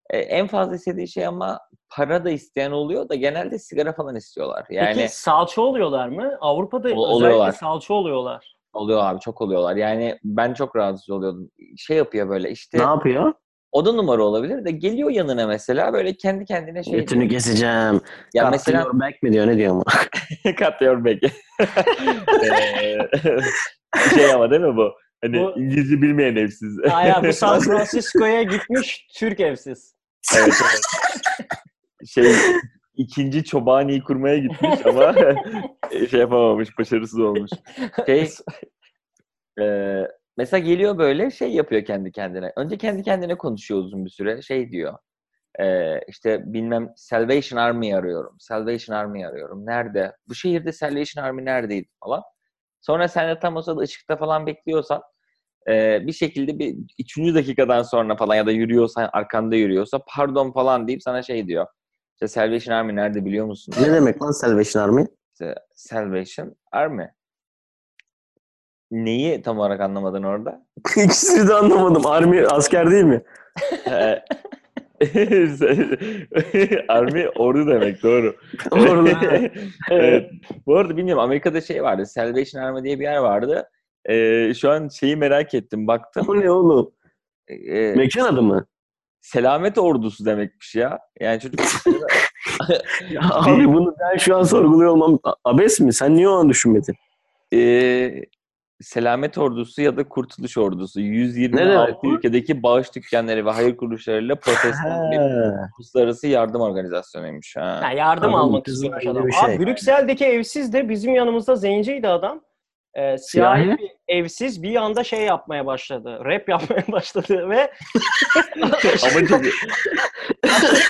E, 0.09 0.17
en 0.19 0.47
fazla 0.47 0.75
istediği 0.75 1.07
şey 1.07 1.25
ama 1.25 1.59
para 1.89 2.25
da 2.25 2.29
isteyen 2.29 2.71
oluyor 2.71 3.09
da 3.09 3.15
genelde 3.15 3.59
sigara 3.59 3.93
falan 3.93 4.15
istiyorlar. 4.15 4.65
Yani 4.69 4.95
Peki 4.95 5.13
salça 5.13 5.61
oluyorlar 5.61 6.07
mı? 6.07 6.37
Avrupa'da 6.41 6.87
özellikle 6.87 7.01
oluyorlar. 7.07 7.51
salça 7.51 7.93
oluyorlar. 7.93 8.55
oluyor 8.73 8.99
abi 9.03 9.19
çok 9.19 9.41
oluyorlar. 9.41 9.75
Yani 9.75 10.17
ben 10.23 10.53
çok 10.53 10.75
rahatsız 10.75 11.09
oluyordum. 11.09 11.49
Şey 11.77 11.97
yapıyor 11.97 12.29
böyle 12.29 12.51
işte 12.51 12.77
Ne 12.77 12.81
yapıyor? 12.83 13.33
oda 13.71 13.91
numara 13.91 14.23
olabilir 14.23 14.65
de 14.65 14.71
geliyor 14.71 15.09
yanına 15.09 15.47
mesela 15.47 15.93
böyle 15.93 16.13
kendi 16.13 16.45
kendine 16.45 16.83
şey 16.83 16.93
Götünü 16.93 17.19
diyor. 17.19 17.31
keseceğim. 17.31 18.01
Ya 18.33 18.43
Cut 18.43 18.51
mesela 18.51 18.81
your 18.81 18.99
back 18.99 19.23
mi 19.23 19.33
diyor 19.33 19.47
ne 19.47 19.57
diyor 19.57 19.73
mu? 19.75 19.83
Cut 20.45 20.81
your 20.81 21.05
back. 21.05 21.23
Eee, 22.43 22.97
şey 24.15 24.33
ama 24.33 24.51
değil 24.51 24.61
mi 24.61 24.75
bu? 24.77 24.91
Hani 25.23 25.39
Bu- 25.39 25.59
İngilizce 25.59 26.01
bilmeyen 26.01 26.35
evsiz. 26.35 26.79
Aya 26.79 27.23
bu 27.23 27.33
San 27.33 27.59
Francisco'ya 27.59 28.43
gitmiş 28.43 29.07
Türk 29.15 29.39
evsiz. 29.39 29.95
evet, 30.37 30.53
evet. 30.63 30.81
Şey 32.09 32.31
ikinci 32.95 33.43
çobaniyi 33.43 34.03
kurmaya 34.03 34.37
gitmiş 34.37 34.85
ama 34.85 35.15
şey 36.09 36.19
yapamamış, 36.19 36.77
başarısız 36.79 37.19
olmuş. 37.19 37.51
Şey 38.05 38.29
e, 39.61 40.07
mesela 40.37 40.59
geliyor 40.59 40.97
böyle 40.97 41.31
şey 41.31 41.51
yapıyor 41.51 41.85
kendi 41.85 42.11
kendine. 42.11 42.53
Önce 42.57 42.77
kendi 42.77 43.03
kendine 43.03 43.37
konuşuyor 43.37 43.79
uzun 43.81 44.05
bir 44.05 44.09
süre. 44.09 44.41
Şey 44.41 44.71
diyor. 44.71 44.93
e, 45.59 45.95
işte 46.07 46.53
bilmem 46.53 46.89
Salvation 46.95 47.59
Army 47.59 47.95
arıyorum. 47.95 48.35
Salvation 48.39 48.95
Army 48.95 49.25
arıyorum. 49.25 49.65
Nerede? 49.65 50.15
Bu 50.29 50.35
şehirde 50.35 50.71
Salvation 50.71 51.23
Army 51.23 51.45
neredeydi 51.45 51.87
falan. 52.03 52.23
Sonra 52.87 53.07
sen 53.07 53.29
de 53.29 53.39
tam 53.39 53.55
o 53.55 53.61
sırada 53.61 53.81
ışıkta 53.81 54.17
falan 54.17 54.45
bekliyorsan 54.47 55.01
e, 55.69 56.07
bir 56.07 56.13
şekilde 56.13 56.59
bir 56.59 56.75
üçüncü 56.99 57.35
dakikadan 57.35 57.83
sonra 57.83 58.15
falan 58.15 58.35
ya 58.35 58.45
da 58.45 58.51
yürüyorsan 58.51 59.09
arkanda 59.13 59.55
yürüyorsa 59.55 59.99
pardon 60.07 60.51
falan 60.51 60.87
deyip 60.87 61.03
sana 61.03 61.23
şey 61.23 61.47
diyor. 61.47 61.67
İşte 62.13 62.27
Salvation 62.27 62.75
Army 62.75 62.95
nerede 62.95 63.25
biliyor 63.25 63.45
musun? 63.45 63.73
Ne 63.81 63.93
demek 63.93 64.21
lan 64.21 64.31
Salvation 64.31 64.83
Army? 64.83 65.05
İşte 65.33 65.55
Salvation 65.75 66.55
Army. 66.71 67.07
Neyi 68.91 69.41
tam 69.41 69.59
olarak 69.59 69.81
anlamadın 69.81 70.23
orada? 70.23 70.65
İkisini 70.97 71.47
de 71.47 71.53
anlamadım. 71.53 72.05
Army 72.05 72.45
asker 72.49 72.91
değil 72.91 73.03
mi? 73.03 73.23
Army 76.87 77.29
ordu 77.35 77.67
demek 77.67 78.03
doğru. 78.03 78.35
Ordu. 78.71 79.09
evet. 79.91 80.31
Bu 80.65 80.77
arada 80.77 80.97
bilmiyorum 80.97 81.23
Amerika'da 81.23 81.61
şey 81.61 81.83
vardı. 81.83 82.05
Salvation 82.05 82.61
Army 82.61 82.83
diye 82.83 82.99
bir 82.99 83.03
yer 83.03 83.17
vardı. 83.17 83.69
Ee, 84.09 84.53
şu 84.53 84.71
an 84.71 84.87
şeyi 84.87 85.15
merak 85.15 85.53
ettim. 85.53 85.87
Baktım. 85.87 86.27
Bu 86.27 86.39
ne 86.39 86.51
oğlum? 86.51 86.91
Ee, 87.47 87.93
Mekan 87.95 88.25
adı 88.25 88.41
mı? 88.41 88.67
selamet 89.21 89.77
ordusu 89.77 90.25
demekmiş 90.25 90.75
ya. 90.75 90.99
Yani 91.19 91.39
çocuk 91.39 91.59
Ya 93.11 93.21
abi 93.31 93.67
bunu 93.67 93.95
ben 93.99 94.17
şu 94.17 94.37
an 94.37 94.43
sorguluyor 94.43 94.91
olmam 94.91 95.19
abes 95.43 95.79
mi? 95.79 95.93
Sen 95.93 96.15
niye 96.15 96.29
o 96.29 96.33
an 96.33 96.49
düşünmedin? 96.49 96.95
Ee, 97.53 98.21
Selamet 98.81 99.37
Ordusu 99.37 99.81
ya 99.81 99.97
da 99.97 100.09
Kurtuluş 100.09 100.57
Ordusu 100.57 100.99
Ne 100.99 101.03
126 101.03 101.69
demek 101.87 102.03
bu? 102.03 102.13
ülkedeki 102.13 102.63
bağış 102.63 102.95
dükkanları 102.95 103.45
ve 103.45 103.51
hayır 103.51 103.77
kuruluşlarıyla 103.77 104.35
protestan 104.35 105.11
bir 105.11 105.19
uluslararası 105.79 106.27
yardım 106.27 106.61
organizasyonuymuş. 106.61 107.55
Ha. 107.57 107.79
Ha, 107.83 107.91
yardım 107.91 108.23
Anladım, 108.35 108.49
almak 108.49 108.67
istiyormuş 108.67 109.07
adam. 109.07 109.27
bir 109.27 109.31
şey. 109.31 109.55
Abi 109.55 109.65
Brüksel'deki 109.65 110.25
evsiz 110.25 110.73
de 110.73 110.89
bizim 110.89 111.15
yanımızda 111.15 111.55
zenciydi 111.55 112.07
adam. 112.07 112.41
Ee, 112.97 113.17
siyahi 113.17 113.63
Siyahi? 113.63 113.77
bir 113.77 113.91
evsiz 114.07 114.63
bir 114.63 114.75
anda 114.75 115.03
şey 115.03 115.21
yapmaya 115.21 115.65
başladı. 115.65 116.19
Rap 116.25 116.49
yapmaya 116.49 116.83
başladı 116.87 117.49
ve 117.49 117.71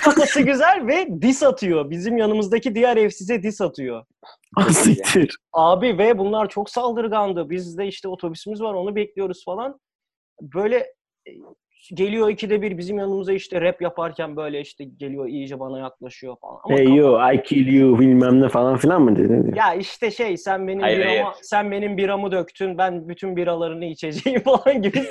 kafası 0.04 0.40
güzel 0.40 0.86
ve 0.86 1.08
dis 1.22 1.42
atıyor. 1.42 1.90
Bizim 1.90 2.16
yanımızdaki 2.16 2.74
diğer 2.74 2.96
evsize 2.96 3.42
dis 3.42 3.60
atıyor. 3.60 4.04
Siktir. 4.70 5.38
Abi 5.52 5.98
ve 5.98 6.18
bunlar 6.18 6.48
çok 6.48 6.70
saldırgandı. 6.70 7.50
Biz 7.50 7.78
de 7.78 7.86
işte 7.86 8.08
otobüsümüz 8.08 8.62
var 8.62 8.74
onu 8.74 8.96
bekliyoruz 8.96 9.44
falan. 9.44 9.80
Böyle 10.42 10.76
e, 11.26 11.30
geliyor 11.94 12.30
ikide 12.30 12.62
bir 12.62 12.78
bizim 12.78 12.98
yanımıza 12.98 13.32
işte 13.32 13.60
rap 13.60 13.82
yaparken 13.82 14.36
böyle 14.36 14.60
işte 14.60 14.84
geliyor 14.84 15.28
iyice 15.28 15.60
bana 15.60 15.78
yaklaşıyor 15.78 16.36
falan. 16.40 16.60
Ama 16.64 16.76
Hey 16.78 16.84
kafa- 16.84 16.96
yo 16.96 17.32
I 17.34 17.42
kill 17.42 17.66
you 17.72 17.98
bilmem 18.00 18.40
ne 18.40 18.48
falan 18.48 18.76
filan 18.76 19.02
mı 19.02 19.16
dedi? 19.16 19.58
Ya 19.58 19.74
işte 19.74 20.10
şey 20.10 20.36
sen 20.36 20.68
benim 20.68 20.80
Hayır, 20.80 20.98
birama, 20.98 21.12
hayır. 21.14 21.26
sen 21.42 21.70
benim 21.70 21.96
biramı 21.96 22.32
döktün 22.32 22.78
ben 22.78 23.08
bütün 23.08 23.36
biralarını 23.36 23.84
içeceğim 23.84 24.40
falan 24.44 24.82
gibi. 24.82 24.98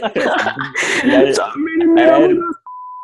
yani 1.11 1.33
Sen 1.33 1.45
benim 1.57 1.97
eğer- 1.97 2.29
bir 2.29 2.39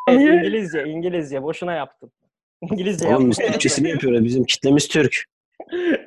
Niye? 0.10 0.34
İngilizce, 0.36 0.84
İngilizce 0.84 1.44
boşuna 1.44 1.74
yaptım. 1.74 2.12
İngilizce 2.72 3.08
Oğlum 3.08 3.28
yaptım. 3.28 3.46
Türkçesini 3.48 3.90
yapıyoruz. 3.90 4.24
Bizim 4.26 4.44
kitlemiz 4.44 4.88
Türk. 4.88 5.24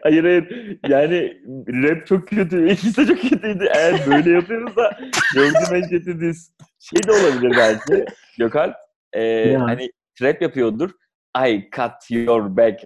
hayır 0.03 0.25
hayır 0.25 0.77
yani 0.89 1.37
rap 1.83 2.07
çok 2.07 2.29
kötü. 2.29 2.71
İkisi 2.71 2.97
de 2.97 3.07
çok 3.15 3.21
kötüydü. 3.31 3.69
Eğer 3.77 3.95
böyle 4.07 4.31
yapıyorsa 4.31 4.99
gördüğüm 5.35 5.75
en 5.83 5.89
kötü 5.89 6.21
diz. 6.21 6.53
Şey 6.95 7.07
de 7.09 7.13
olabilir 7.13 7.53
belki. 7.57 8.05
Gökalp 8.39 8.77
e, 9.13 9.23
Ya. 9.23 9.61
hani 9.63 9.91
rap 10.23 10.43
yapıyordur. 10.43 10.91
I 11.49 11.71
cut 11.77 12.11
your 12.11 12.57
back 12.57 12.81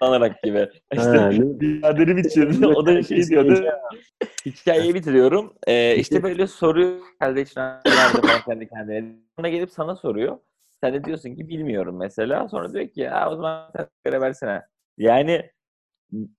sanarak 0.00 0.42
gibi. 0.42 0.68
İşte 0.92 1.30
biraderim 1.60 2.18
için 2.18 2.62
o 2.62 2.86
da 2.86 3.02
şey 3.02 3.22
diyordu. 3.22 3.64
Hikayeyi 4.46 4.94
bitiriyorum. 4.94 5.54
Ee, 5.66 5.96
işte 5.96 6.22
böyle 6.22 6.46
soruyor. 6.46 7.00
Kardeşler 7.20 7.80
nerede 7.86 8.20
falan 8.20 8.42
kendi 8.42 8.68
kendine. 8.68 9.16
Sonra 9.36 9.48
gelip 9.48 9.70
sana 9.70 9.96
soruyor. 9.96 10.38
Sen 10.80 10.94
de 10.94 11.04
diyorsun 11.04 11.34
ki 11.36 11.48
bilmiyorum 11.48 11.96
mesela. 11.98 12.48
Sonra 12.48 12.72
diyor 12.72 12.88
ki 12.88 13.00
ya 13.00 13.30
o 13.30 13.36
zaman 13.36 13.70
sen 13.76 13.86
sigara 14.06 14.20
versene. 14.20 14.62
Yani 14.98 15.50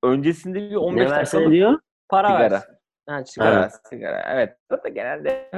öncesinde 0.03 0.69
bir 0.69 0.75
15 0.75 1.05
Ne 1.05 1.10
dakikalık 1.15 1.51
diyor? 1.51 1.79
Para 2.10 2.27
sigara. 2.27 2.51
ver. 2.53 2.62
Ha, 3.10 3.25
sigara. 3.25 3.69
Sigara, 3.69 3.69
sigara. 3.89 4.24
Evet. 4.36 4.57
O 4.72 4.83
da 4.83 4.89
genelde 4.89 5.50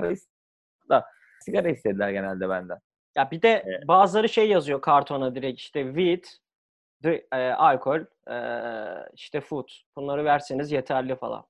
sigara 1.45 1.69
istediler 1.69 2.09
genelde 2.09 2.49
benden. 2.49 2.79
Ya 3.15 3.31
bir 3.31 3.41
de 3.41 3.63
Evet. 3.65 3.87
bazıları 3.87 4.29
şey 4.29 4.49
yazıyor 4.49 4.81
kartona 4.81 5.35
direkt 5.35 5.59
işte 5.59 5.83
weed, 5.85 6.23
dri- 7.03 7.25
e, 7.33 7.53
alkol, 7.53 7.99
e, 8.31 8.37
işte 9.13 9.41
food. 9.41 9.67
Bunları 9.95 10.25
verseniz 10.25 10.71
yeterli 10.71 11.15
falan. 11.15 11.45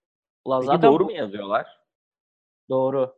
Ulan 0.45 0.59
Peki 0.61 0.67
zaten 0.67 0.91
doğru 0.91 1.05
mu 1.05 1.11
yazıyorlar? 1.11 1.79
Doğru. 2.69 3.15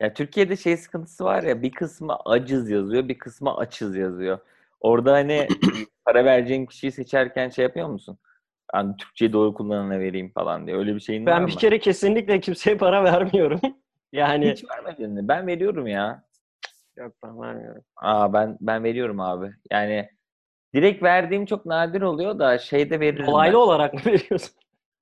Ya 0.00 0.14
Türkiye'de 0.14 0.56
şey 0.56 0.76
sıkıntısı 0.76 1.24
var 1.24 1.42
ya 1.42 1.62
bir 1.62 1.70
kısmı 1.72 2.16
acız 2.24 2.70
yazıyor, 2.70 3.08
bir 3.08 3.18
kısmı 3.18 3.56
açız 3.56 3.96
yazıyor. 3.96 4.38
Orada 4.80 5.12
hani 5.12 5.48
para 6.04 6.24
vereceğin 6.24 6.66
kişiyi 6.66 6.92
seçerken 6.92 7.48
şey 7.48 7.62
yapıyor 7.62 7.88
musun? 7.88 8.18
Hani 8.72 8.96
Türkçeyi 8.96 9.32
doğru 9.32 9.54
kullanana 9.54 10.00
vereyim 10.00 10.32
falan 10.32 10.66
diye. 10.66 10.76
Öyle 10.76 10.94
bir 10.94 11.00
şeyin 11.00 11.26
var 11.26 11.32
Ben 11.32 11.42
mı? 11.42 11.48
bir 11.48 11.56
kere 11.56 11.78
kesinlikle 11.78 12.40
kimseye 12.40 12.76
para 12.76 13.04
vermiyorum. 13.12 13.60
Yani 14.12 14.50
Hiç 14.52 14.64
vermedin? 14.70 15.28
Ben 15.28 15.46
veriyorum 15.46 15.86
ya. 15.86 16.22
yok 16.96 17.12
ben 17.24 17.40
vermiyorum. 17.42 17.82
Aa 17.96 18.32
ben 18.32 18.56
ben 18.60 18.84
veriyorum 18.84 19.20
abi. 19.20 19.50
Yani 19.70 20.08
direkt 20.74 21.02
verdiğim 21.02 21.46
çok 21.46 21.66
nadir 21.66 22.02
oluyor 22.02 22.38
da 22.38 22.58
şeyde 22.58 23.00
veririm 23.00 23.26
Dolaylı 23.26 23.54
ben. 23.54 23.58
olarak 23.58 23.94
mı 23.94 24.00
veriyorsun? 24.06 24.54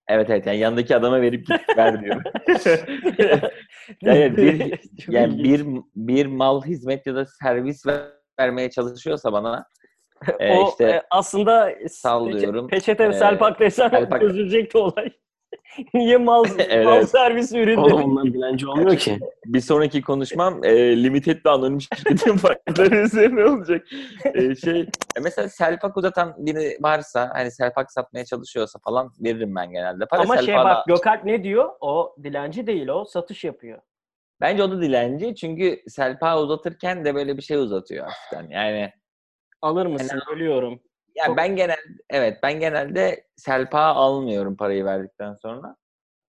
Evet 0.08 0.30
evet 0.30 0.46
yani 0.46 0.58
yanındaki 0.58 0.96
adama 0.96 1.20
verip 1.22 1.46
git 1.46 1.60
ver 1.76 2.00
diyorum. 2.00 2.22
Evet, 4.06 4.36
bir- 4.36 4.80
yani 5.08 5.44
bir 5.44 5.66
bir 5.96 6.26
mal 6.26 6.62
hizmet 6.62 7.06
ya 7.06 7.14
da 7.14 7.26
servis 7.26 7.86
ver- 7.86 8.10
vermeye 8.40 8.70
çalışıyorsa 8.70 9.32
bana 9.32 9.66
e, 10.38 10.58
o 10.58 10.68
işte 10.68 10.84
e, 10.84 11.02
aslında 11.10 11.74
sallıyorum. 11.88 12.68
Peçete 12.68 13.04
Ee, 13.04 13.12
Selpak 13.12 13.60
desem 13.60 14.10
çözülecekti 14.20 14.78
olay. 14.78 15.10
Niye 15.94 16.16
mal, 16.16 16.44
Evet. 16.58 16.86
mal 16.86 17.06
servis 17.06 17.52
ürünleri? 17.52 17.80
Oğlum 17.80 18.02
ondan 18.02 18.34
dilenci 18.34 18.68
olmuyor 18.68 18.96
ki. 18.96 19.20
bir 19.46 19.60
sonraki 19.60 20.02
konuşmam 20.02 20.64
e, 20.64 21.02
limited 21.02 21.44
ve 21.46 21.50
anonim 21.50 21.80
şirketin 21.80 22.36
faydaları 22.36 22.96
üzerine 22.96 23.44
olacak. 23.44 23.86
E, 24.34 24.54
şey 24.54 24.80
e, 24.80 25.20
mesela 25.22 25.48
selpak 25.48 25.96
uzatan 25.96 26.34
biri 26.38 26.78
varsa 26.80 27.30
hani 27.34 27.50
selpak 27.50 27.92
satmaya 27.92 28.24
çalışıyorsa 28.24 28.78
falan 28.78 29.10
veririm 29.20 29.54
ben 29.54 29.70
genelde. 29.70 30.06
Para 30.06 30.22
Ama 30.22 30.36
şey 30.36 30.54
bak 30.54 30.86
Gökalp 30.86 31.24
ne 31.24 31.44
diyor? 31.44 31.70
O 31.80 32.16
dilenci 32.22 32.66
değil 32.66 32.88
o 32.88 33.04
satış 33.04 33.44
yapıyor. 33.44 33.78
Bence 34.40 34.62
o 34.62 34.70
da 34.70 34.82
dilenci 34.82 35.34
çünkü 35.34 35.82
selpağı 35.88 36.40
uzatırken 36.40 37.04
de 37.04 37.14
böyle 37.14 37.36
bir 37.36 37.42
şey 37.42 37.56
uzatıyor 37.56 38.04
hafiften. 38.04 38.48
Yani 38.50 38.92
Alır 39.64 39.86
mısın? 39.86 40.20
Ölüyorum. 40.32 40.80
Ya 41.14 41.24
Çok- 41.26 41.36
ben 41.36 41.56
genel 41.56 41.76
evet 42.10 42.38
ben 42.42 42.60
genelde 42.60 43.26
selpağı 43.36 43.94
almıyorum 43.94 44.56
parayı 44.56 44.84
verdikten 44.84 45.34
sonra. 45.34 45.76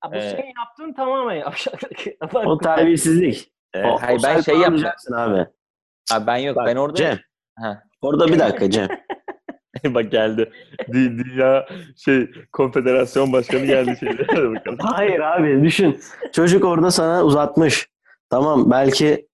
Ha, 0.01 0.11
bu 0.11 0.15
Ee, 0.15 0.21
senin 0.21 0.53
yaptığın 0.59 0.93
tamamen 0.93 1.35
yavşaklık. 1.35 1.99
O 2.45 2.57
terbiyesizlik. 2.57 3.51
E, 3.73 3.83
O- 3.83 3.97
hayır 4.01 4.19
o 4.19 4.23
ben 4.23 4.41
şey 4.41 4.65
alacaksın 4.65 5.13
abi. 5.13 5.47
Abi 6.13 6.27
ben 6.27 6.37
yok 6.37 6.55
Bak, 6.55 6.65
ben 6.67 6.75
orada 6.75 6.95
Cem. 6.95 7.19
Ha. 7.59 7.83
Orada 8.01 8.27
bir 8.27 8.39
dakika 8.39 8.69
Cem. 8.69 8.87
Bak 9.85 10.11
geldi. 10.11 10.51
Dü- 10.79 11.23
Dünya 11.25 11.67
şey 11.97 12.29
konfederasyon 12.51 13.33
başkanı 13.33 13.65
geldi. 13.65 13.97
Hadi 14.27 14.55
bakalım. 14.55 14.77
Hayır 14.81 15.19
abi 15.19 15.63
düşün. 15.63 15.99
Çocuk 16.33 16.65
orada 16.65 16.91
sana 16.91 17.23
uzatmış. 17.23 17.87
Tamam 18.29 18.71
belki 18.71 19.27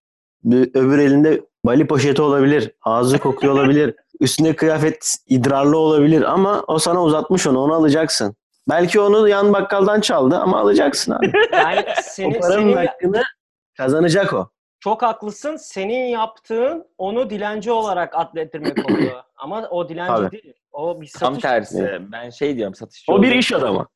bir- 0.44 0.70
öbür 0.74 0.98
elinde 0.98 1.40
bali 1.64 1.86
poşeti 1.86 2.22
olabilir. 2.22 2.70
Ağzı 2.82 3.18
kokuyor 3.18 3.52
olabilir. 3.52 3.94
Üstünde 4.20 4.56
kıyafet 4.56 5.16
idrarlı 5.26 5.78
olabilir 5.78 6.22
ama 6.22 6.64
o 6.66 6.78
sana 6.78 7.02
uzatmış 7.02 7.46
onu. 7.46 7.60
Onu 7.60 7.74
alacaksın. 7.74 8.36
Belki 8.68 9.00
onu 9.00 9.28
yan 9.28 9.52
bakkaldan 9.52 10.00
çaldı 10.00 10.36
ama 10.38 10.60
alacaksın 10.60 11.12
abi. 11.12 11.32
Yani 11.52 11.80
o 11.80 12.02
senin, 12.02 12.40
paranın 12.40 12.54
senin 12.62 12.76
hakkını 12.86 13.22
kazanacak 13.76 14.32
o. 14.32 14.50
çok 14.80 15.02
haklısın. 15.02 15.56
Senin 15.56 16.06
yaptığın 16.06 16.84
onu 16.98 17.30
dilenci 17.30 17.72
olarak 17.72 18.14
adlettirmek 18.16 18.90
oluyor. 18.90 19.22
Ama 19.36 19.68
o 19.70 19.88
dilenci 19.88 20.12
Tabii. 20.12 20.30
değil. 20.30 20.54
O 20.72 21.00
bir 21.00 21.10
Tam 21.18 21.34
satış. 21.34 21.42
tersi. 21.42 21.98
Ben 22.12 22.30
şey 22.30 22.56
diyorum 22.56 22.74
satışçı 22.74 23.12
O 23.12 23.22
bir 23.22 23.32
iş 23.32 23.52
adamı. 23.52 23.86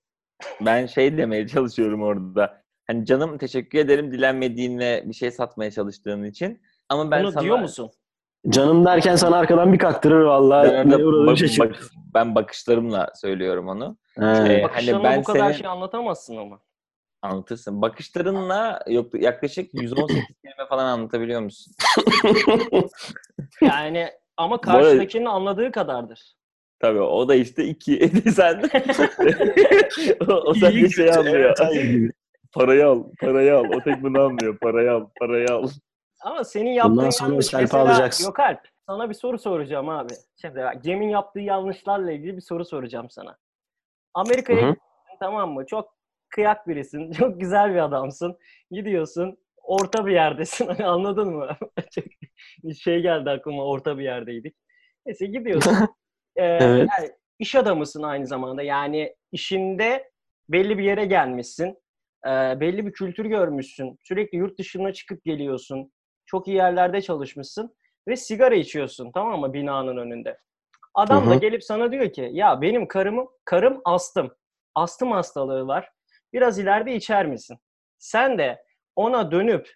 Ben 0.61 0.87
şey 0.87 1.17
demeye 1.17 1.49
çalışıyorum 1.49 2.03
orada. 2.03 2.63
Hani 2.87 3.07
canım 3.07 3.39
teşekkür 3.39 3.79
ederim 3.79 4.13
dilenmediğinle 4.13 5.03
bir 5.07 5.15
şey 5.15 5.31
satmaya 5.31 5.71
çalıştığın 5.71 6.25
için. 6.25 6.63
Ama 6.89 7.11
ben 7.11 7.23
Bunu 7.23 7.33
sana 7.33 7.43
diyor 7.43 7.59
musun? 7.59 7.91
Canım 8.49 8.85
derken 8.85 9.17
sana 9.17 9.37
arkadan 9.37 9.73
bir 9.73 9.79
kaktırır 9.79 10.25
vallahi. 10.25 10.73
ben, 10.73 10.91
bak- 11.27 11.59
bak- 11.59 11.91
ben 12.15 12.35
bakışlarımla 12.35 13.13
söylüyorum 13.15 13.69
onu. 13.69 13.97
He. 14.19 14.25
Ee, 14.25 14.63
hani 14.73 15.05
ben 15.05 15.19
bu 15.21 15.25
kadar 15.25 15.41
senin- 15.41 15.53
şey 15.53 15.67
anlatamazsın 15.67 16.37
ama. 16.37 16.61
Anlatırsın. 17.23 17.83
Bakışlarınla 17.83 18.81
yok 18.89 19.23
yaklaşık 19.23 19.75
118 19.75 20.17
kelime 20.45 20.69
falan 20.69 20.85
anlatabiliyor 20.85 21.41
musun? 21.41 21.73
Yani 23.61 24.09
ama 24.37 24.61
karşıdakinin 24.61 25.25
anladığı 25.25 25.73
kadardır. 25.73 26.35
Tabii 26.79 27.01
o 27.01 27.29
da 27.29 27.35
işte 27.35 27.65
iki. 27.65 28.09
Sen 28.33 28.63
o, 30.29 30.33
o 30.33 30.55
sadece 30.55 30.89
şey 30.89 31.11
anlıyor. 31.11 31.57
Parayı 32.53 32.87
al, 32.87 33.05
parayı 33.21 33.57
al. 33.57 33.65
O 33.77 33.83
tek 33.83 34.03
bunu 34.03 34.21
anlıyor. 34.21 34.59
Parayı 34.59 34.93
al, 34.93 35.07
parayı 35.21 35.47
al. 35.53 35.69
Ama 36.27 36.45
senin 36.45 36.71
yaptığın 36.71 36.97
Bundan 36.97 37.11
sonra 37.11 37.31
yanlış. 37.31 37.53
Mesela 37.53 37.83
alacaksın. 37.83 38.27
Gökalp 38.27 38.61
sana 38.87 39.09
bir 39.09 39.15
soru 39.15 39.39
soracağım 39.39 39.89
abi. 39.89 40.13
Şimdi 40.41 40.57
bak, 40.57 40.83
Cem'in 40.83 41.09
yaptığı 41.09 41.41
yanlışlarla 41.41 42.13
ilgili 42.13 42.37
bir 42.37 42.41
soru 42.43 42.65
soracağım 42.65 43.11
sana. 43.11 43.37
Amerika'ya 44.15 44.63
Hı 44.63 44.67
hı. 44.67 44.71
gittin, 44.71 45.17
tamam 45.21 45.53
mı? 45.53 45.67
Çok 45.67 45.97
kıyak 46.29 46.69
birisin. 46.69 47.13
Çok 47.19 47.41
güzel 47.41 47.75
bir 47.75 47.85
adamsın. 47.85 48.39
Gidiyorsun. 48.71 49.39
Orta 49.63 50.07
bir 50.07 50.13
yerdesin. 50.13 50.69
Anladın 50.83 51.29
mı? 51.35 51.57
Bir 52.65 52.75
şey 52.75 53.01
geldi 53.01 53.31
aklıma. 53.31 53.65
Orta 53.65 53.99
bir 53.99 54.05
yerdeydik. 54.05 54.57
Neyse 55.07 55.27
gidiyorsun. 55.27 55.77
Ee, 56.37 56.45
Evet. 56.45 56.89
yani 56.99 57.11
iş 57.39 57.55
adamısın 57.55 58.03
aynı 58.03 58.27
zamanda. 58.27 58.63
Yani 58.63 59.17
işinde 59.33 60.11
belli 60.49 60.79
bir 60.79 60.85
yere 60.85 61.05
gelmişsin. 61.05 61.79
Ee, 62.27 62.61
belli 62.61 62.87
bir 62.87 62.93
kültür 62.93 63.25
görmüşsün. 63.25 63.99
Sürekli 64.03 64.39
yurt 64.39 64.59
dışına 64.59 64.93
çıkıp 64.93 65.25
geliyorsun. 65.25 65.93
Çok 66.27 66.49
iyi 66.49 66.57
yerlerde 66.57 67.03
çalışmışsın. 67.03 67.77
Ve 68.09 68.17
sigara 68.17 68.55
içiyorsun 68.55 69.13
tamam 69.13 69.41
mı 69.41 69.53
binanın 69.53 69.97
önünde. 69.97 70.39
Adam 70.95 71.31
da 71.31 71.35
gelip 71.35 71.65
sana 71.65 71.93
diyor 71.93 72.13
ki 72.13 72.31
ya 72.33 72.61
benim 72.61 72.89
karımı, 72.89 73.27
karım 73.45 73.81
astım. 73.85 74.35
Astım 74.75 75.13
hastalığı 75.13 75.67
var. 75.67 75.91
Biraz 76.33 76.59
ileride 76.59 76.95
içer 76.95 77.27
misin? 77.27 77.59
Sen 77.99 78.39
de 78.39 78.63
ona 78.97 79.31
dönüp 79.31 79.75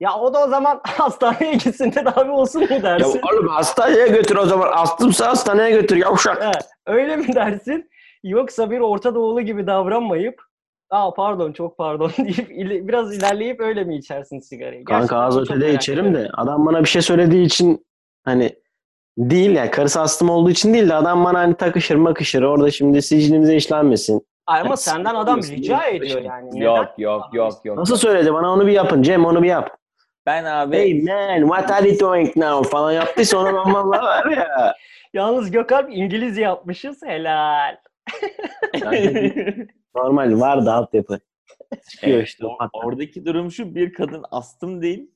ya 0.00 0.18
o 0.18 0.34
da 0.34 0.44
o 0.44 0.48
zaman 0.48 0.80
hastaneye 0.86 1.52
gitsin 1.52 1.90
tedavi 1.90 2.30
olsun 2.30 2.62
mu 2.62 2.68
Ya 2.70 2.82
dersin? 2.82 3.20
oğlum 3.32 3.48
hastaneye 3.48 4.08
götür 4.08 4.36
o 4.36 4.46
zaman. 4.46 4.72
Astımsa 4.72 5.28
hastaneye 5.28 5.70
götür 5.70 5.96
yavşak. 5.96 6.42
He, 6.44 6.50
öyle 6.86 7.16
mi 7.16 7.34
dersin? 7.34 7.90
Yoksa 8.22 8.70
bir 8.70 8.80
Orta 8.80 9.14
Doğulu 9.14 9.40
gibi 9.40 9.66
davranmayıp 9.66 10.42
Aa 10.90 11.14
pardon 11.14 11.52
çok 11.52 11.78
pardon 11.78 12.10
deyip 12.18 12.88
biraz 12.88 13.16
ilerleyip 13.16 13.60
öyle 13.60 13.84
mi 13.84 13.96
içersin 13.96 14.40
sigarayı? 14.40 14.84
Kanka 14.84 14.98
Gerçekten 15.00 15.16
az 15.16 15.36
bunu 15.36 15.46
çok 15.46 15.56
ötede 15.56 15.66
merak 15.68 15.82
içerim 15.82 16.06
ediyorum. 16.06 16.28
de 16.28 16.42
adam 16.42 16.66
bana 16.66 16.80
bir 16.80 16.88
şey 16.88 17.02
söylediği 17.02 17.46
için 17.46 17.86
hani 18.24 18.50
değil 19.18 19.50
ya 19.50 19.70
karısı 19.70 20.00
astım 20.00 20.30
olduğu 20.30 20.50
için 20.50 20.74
değil 20.74 20.88
de 20.88 20.94
adam 20.94 21.24
bana 21.24 21.38
hani 21.38 21.54
takışır 21.56 21.96
makışır 21.96 22.42
orada 22.42 22.70
şimdi 22.70 23.02
sicilimize 23.02 23.56
işlenmesin. 23.56 24.26
Ay, 24.46 24.60
Ama 24.60 24.68
Yani 24.68 24.78
senden 24.78 25.14
adam 25.14 25.42
rica 25.42 25.84
ediyor 25.84 26.22
yani. 26.22 26.50
Neden? 26.50 26.60
Yok 26.60 26.88
yok 26.98 27.24
yok 27.32 27.52
yok. 27.64 27.78
Nasıl 27.78 27.96
söyledi 27.96 28.32
bana 28.34 28.52
onu 28.52 28.66
bir 28.66 28.72
yapın 28.72 29.02
Cem 29.02 29.24
onu 29.24 29.42
bir 29.42 29.48
yap. 29.48 29.76
Ben 30.26 30.44
abi 30.44 30.76
Hey 30.76 31.02
man 31.02 31.40
what 31.40 31.70
are 31.70 31.88
you 31.88 32.00
doing 32.00 32.36
now 32.36 32.70
falan 32.70 32.92
yaptıysa 32.92 33.38
ona 33.38 33.54
ben 33.54 33.74
vallahi 33.74 34.02
var 34.04 34.26
ya. 34.36 34.74
Yalnız 35.14 35.50
Gökalp 35.50 35.88
İngilizce 35.92 36.42
yapmışız. 36.42 37.02
Helal. 37.02 37.76
Normal 39.96 40.40
var 40.40 40.66
da 40.66 40.74
altyapı. 40.74 41.20
Çıkıyor 41.90 42.16
Evet, 42.16 42.28
işte. 42.28 42.46
o- 42.46 42.56
oradaki 42.72 43.24
durum 43.26 43.50
şu 43.50 43.74
bir 43.74 43.92
kadın 43.92 44.24
astım 44.30 44.82
değil 44.82 45.10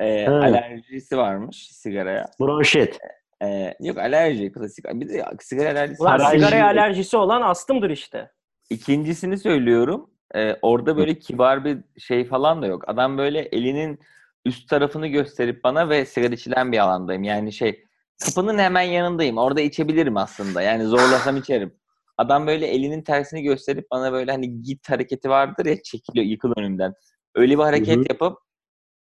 e, 0.00 0.28
alerjisi 0.28 1.16
varmış 1.16 1.68
sigaraya. 1.72 2.26
Bronşit. 2.40 2.98
E, 3.42 3.74
yok 3.80 3.98
alerji 3.98 4.52
klasik. 4.52 4.84
Bir 4.84 5.08
de 5.08 5.24
sigara 5.40 5.68
alerjisi. 5.70 6.02
Ulan 6.02 6.18
Alerji- 6.18 6.30
sigaraya 6.34 6.66
alerjisi 6.66 7.16
olan 7.16 7.42
astımdır 7.42 7.90
işte. 7.90 8.30
İkincisini 8.70 9.38
söylüyorum. 9.38 10.10
Ee, 10.34 10.56
orada 10.62 10.96
böyle 10.96 11.18
kibar 11.18 11.64
bir 11.64 11.78
şey 11.98 12.24
falan 12.24 12.62
da 12.62 12.66
yok. 12.66 12.84
Adam 12.88 13.18
böyle 13.18 13.40
elinin 13.40 14.00
üst 14.44 14.68
tarafını 14.68 15.06
gösterip 15.06 15.64
bana 15.64 15.88
ve 15.88 16.06
sigara 16.06 16.34
içilen 16.34 16.72
bir 16.72 16.78
alandayım. 16.78 17.22
Yani 17.24 17.52
şey 17.52 17.84
kapının 18.24 18.58
hemen 18.58 18.82
yanındayım. 18.82 19.38
Orada 19.38 19.60
içebilirim 19.60 20.16
aslında. 20.16 20.62
Yani 20.62 20.84
zorlasam 20.84 21.36
içerim. 21.36 21.74
Adam 22.22 22.46
böyle 22.46 22.66
elinin 22.66 23.02
tersini 23.02 23.42
gösterip 23.42 23.90
bana 23.90 24.12
böyle 24.12 24.32
hani 24.32 24.62
git 24.62 24.90
hareketi 24.90 25.28
vardır 25.30 25.66
ya 25.66 25.82
çekiliyor 25.82 26.26
yıkıl 26.26 26.52
önümden. 26.56 26.94
Öyle 27.34 27.58
bir 27.58 27.62
hareket 27.62 27.96
Hı 27.96 28.00
hı. 28.00 28.04
yapıp 28.10 28.38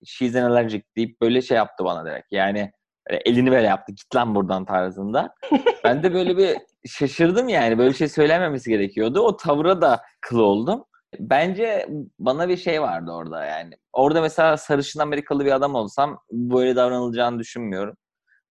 she's 0.06 0.36
an 0.36 0.52
allergic 0.52 0.84
deyip 0.98 1.22
böyle 1.22 1.42
şey 1.42 1.58
yaptı 1.58 1.86
bana 1.86 2.06
direkt. 2.06 2.32
Yani 2.32 2.72
elini 3.10 3.52
böyle 3.52 3.68
yaptı. 3.68 3.92
Git 3.92 4.16
lan 4.16 4.36
buradan 4.36 4.66
tarzında. 4.66 5.34
Ben 5.84 6.04
de 6.04 6.14
böyle 6.14 6.38
bir 6.38 6.58
şaşırdım 6.86 7.50
yani. 7.50 7.78
Böyle 7.78 7.90
bir 7.90 7.96
şey 7.96 8.08
söylememesi 8.08 8.70
gerekiyordu. 8.70 9.20
O 9.20 9.38
tavra 9.38 9.82
da 9.82 10.02
kıl 10.22 10.40
oldum. 10.40 10.84
Bence 11.20 11.88
bana 12.20 12.50
bir 12.50 12.58
şey 12.58 12.82
vardı 12.82 13.12
orada 13.12 13.46
yani. 13.46 13.74
Orada 13.94 14.22
mesela 14.22 14.58
sarışın 14.58 15.00
Amerikalı 15.00 15.46
bir 15.46 15.52
adam 15.52 15.76
olsam 15.76 16.20
böyle 16.32 16.76
davranılacağını 16.76 17.40
düşünmüyorum. 17.40 17.96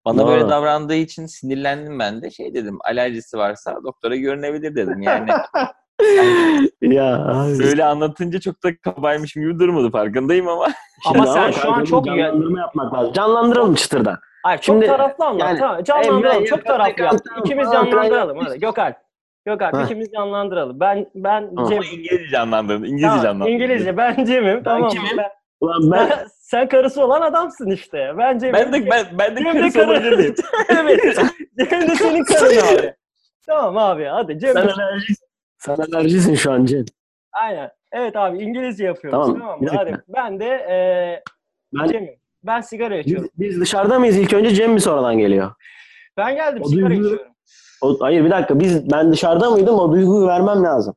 Bana 0.04 0.26
böyle 0.26 0.48
davrandığı 0.48 0.94
için 0.94 1.26
sinirlendim 1.26 1.98
ben 1.98 2.22
de. 2.22 2.30
Şey 2.30 2.54
dedim 2.54 2.78
alerjisi 2.84 3.38
varsa 3.38 3.78
doktora 3.84 4.16
görünebilir 4.16 4.76
dedim. 4.76 5.02
Yani 5.02 5.30
ya 6.80 7.26
abi. 7.26 7.58
böyle 7.58 7.84
anlatınca 7.84 8.40
çok 8.40 8.62
da 8.64 8.76
kabaymışım 8.76 9.42
gibi 9.42 9.58
durmadı 9.58 9.90
farkındayım 9.90 10.48
ama. 10.48 10.66
Ama 11.06 11.26
sen 11.26 11.50
şu 11.50 11.72
an 11.72 11.84
çok. 11.84 12.06
Canlandırma 12.06 12.60
yapmak 12.60 12.94
lazım. 12.94 13.12
Canlandıralım 13.12 13.74
çıtırdan. 13.74 14.16
Hayır 14.42 14.60
çok 14.60 14.74
Şimdi, 14.74 14.86
taraflı 14.86 15.24
anlat. 15.24 15.40
yani, 15.48 15.58
tamam. 15.58 15.84
Canlandıralım. 15.84 16.44
Çok 16.44 16.64
taraflı 16.64 17.02
yap. 17.02 17.14
İkimiz 17.44 17.72
canlandıralım. 17.72 18.38
Hadi 18.38 18.60
Gökalp. 18.60 18.96
Gökalp 19.46 19.74
Heh. 19.74 19.84
ikimiz 19.84 20.08
canlandıralım. 20.12 20.80
Ben 20.80 21.06
ben. 21.14 21.50
Cem. 21.68 21.82
İngilizce 21.82 22.28
canlandırın. 22.32 22.82
İngilizce 22.84 23.06
Tamam, 23.06 23.22
canlandırın. 23.22 23.52
İngilizce. 23.54 23.96
Ben 23.96 24.24
Cem'im. 24.24 24.62
tamam. 24.62 24.88
kimim? 24.90 25.16
Ben, 25.18 25.30
Ulan 25.60 25.90
ben 25.92 26.10
ben- 26.10 26.26
sen 26.50 26.68
karısı 26.68 27.04
olan 27.04 27.20
adamsın 27.22 27.70
işte. 27.70 28.12
Ben 28.18 28.38
Cem'im. 28.38 28.54
Ben 28.54 28.72
de 28.72 28.90
ben, 28.90 29.06
ben 29.18 29.36
de 29.36 29.40
Cem 29.42 29.52
karısı 29.52 29.78
karı. 29.78 29.90
olabilir 29.90 30.16
miyim? 30.18 30.34
evet. 30.68 31.00
Cem 31.70 31.88
de 31.88 31.94
senin 31.96 32.24
karın 32.24 32.78
abi. 32.78 32.94
Tamam 33.46 33.76
abi 33.78 34.04
hadi 34.04 34.38
Cem 34.38 34.52
sen 34.52 34.66
alerjisin. 34.68 35.26
Sen 35.58 35.74
alerjisin 35.76 36.34
şu 36.34 36.52
an 36.52 36.64
Cem. 36.64 36.84
Aynen. 37.32 37.70
Evet 37.92 38.16
abi 38.16 38.38
İngilizce 38.38 38.84
yapıyoruz. 38.84 39.26
Tamam, 39.26 39.40
Tamam, 39.40 39.60
mı? 39.60 39.66
dakika. 39.66 39.82
Hadi. 39.82 40.02
Ben 40.08 40.40
de 40.40 40.44
eee 40.46 41.22
Ben- 41.72 41.88
Cem'im. 41.88 42.20
Ben 42.42 42.60
sigara 42.60 42.98
Biz, 42.98 43.06
içiyorum. 43.06 43.30
biz 43.38 43.60
dışarıda 43.60 43.98
mıyız 43.98 44.16
ilk 44.18 44.32
önce 44.32 44.50
Cem 44.54 44.72
mi 44.72 44.80
sonradan 44.80 45.18
geliyor? 45.18 45.52
Ben 46.16 46.34
geldim 46.34 46.62
O 46.64 46.68
sigara 46.68 46.88
duygu- 46.94 47.04
içiyorum. 47.06 47.32
O, 47.82 47.96
hayır 48.00 48.24
bir 48.24 48.30
dakika 48.30 48.60
biz 48.60 48.90
ben 48.90 49.12
dışarıda 49.12 49.50
mıydım 49.50 49.74
o 49.74 49.92
duyguyu 49.92 50.26
vermem 50.26 50.64
lazım. 50.64 50.94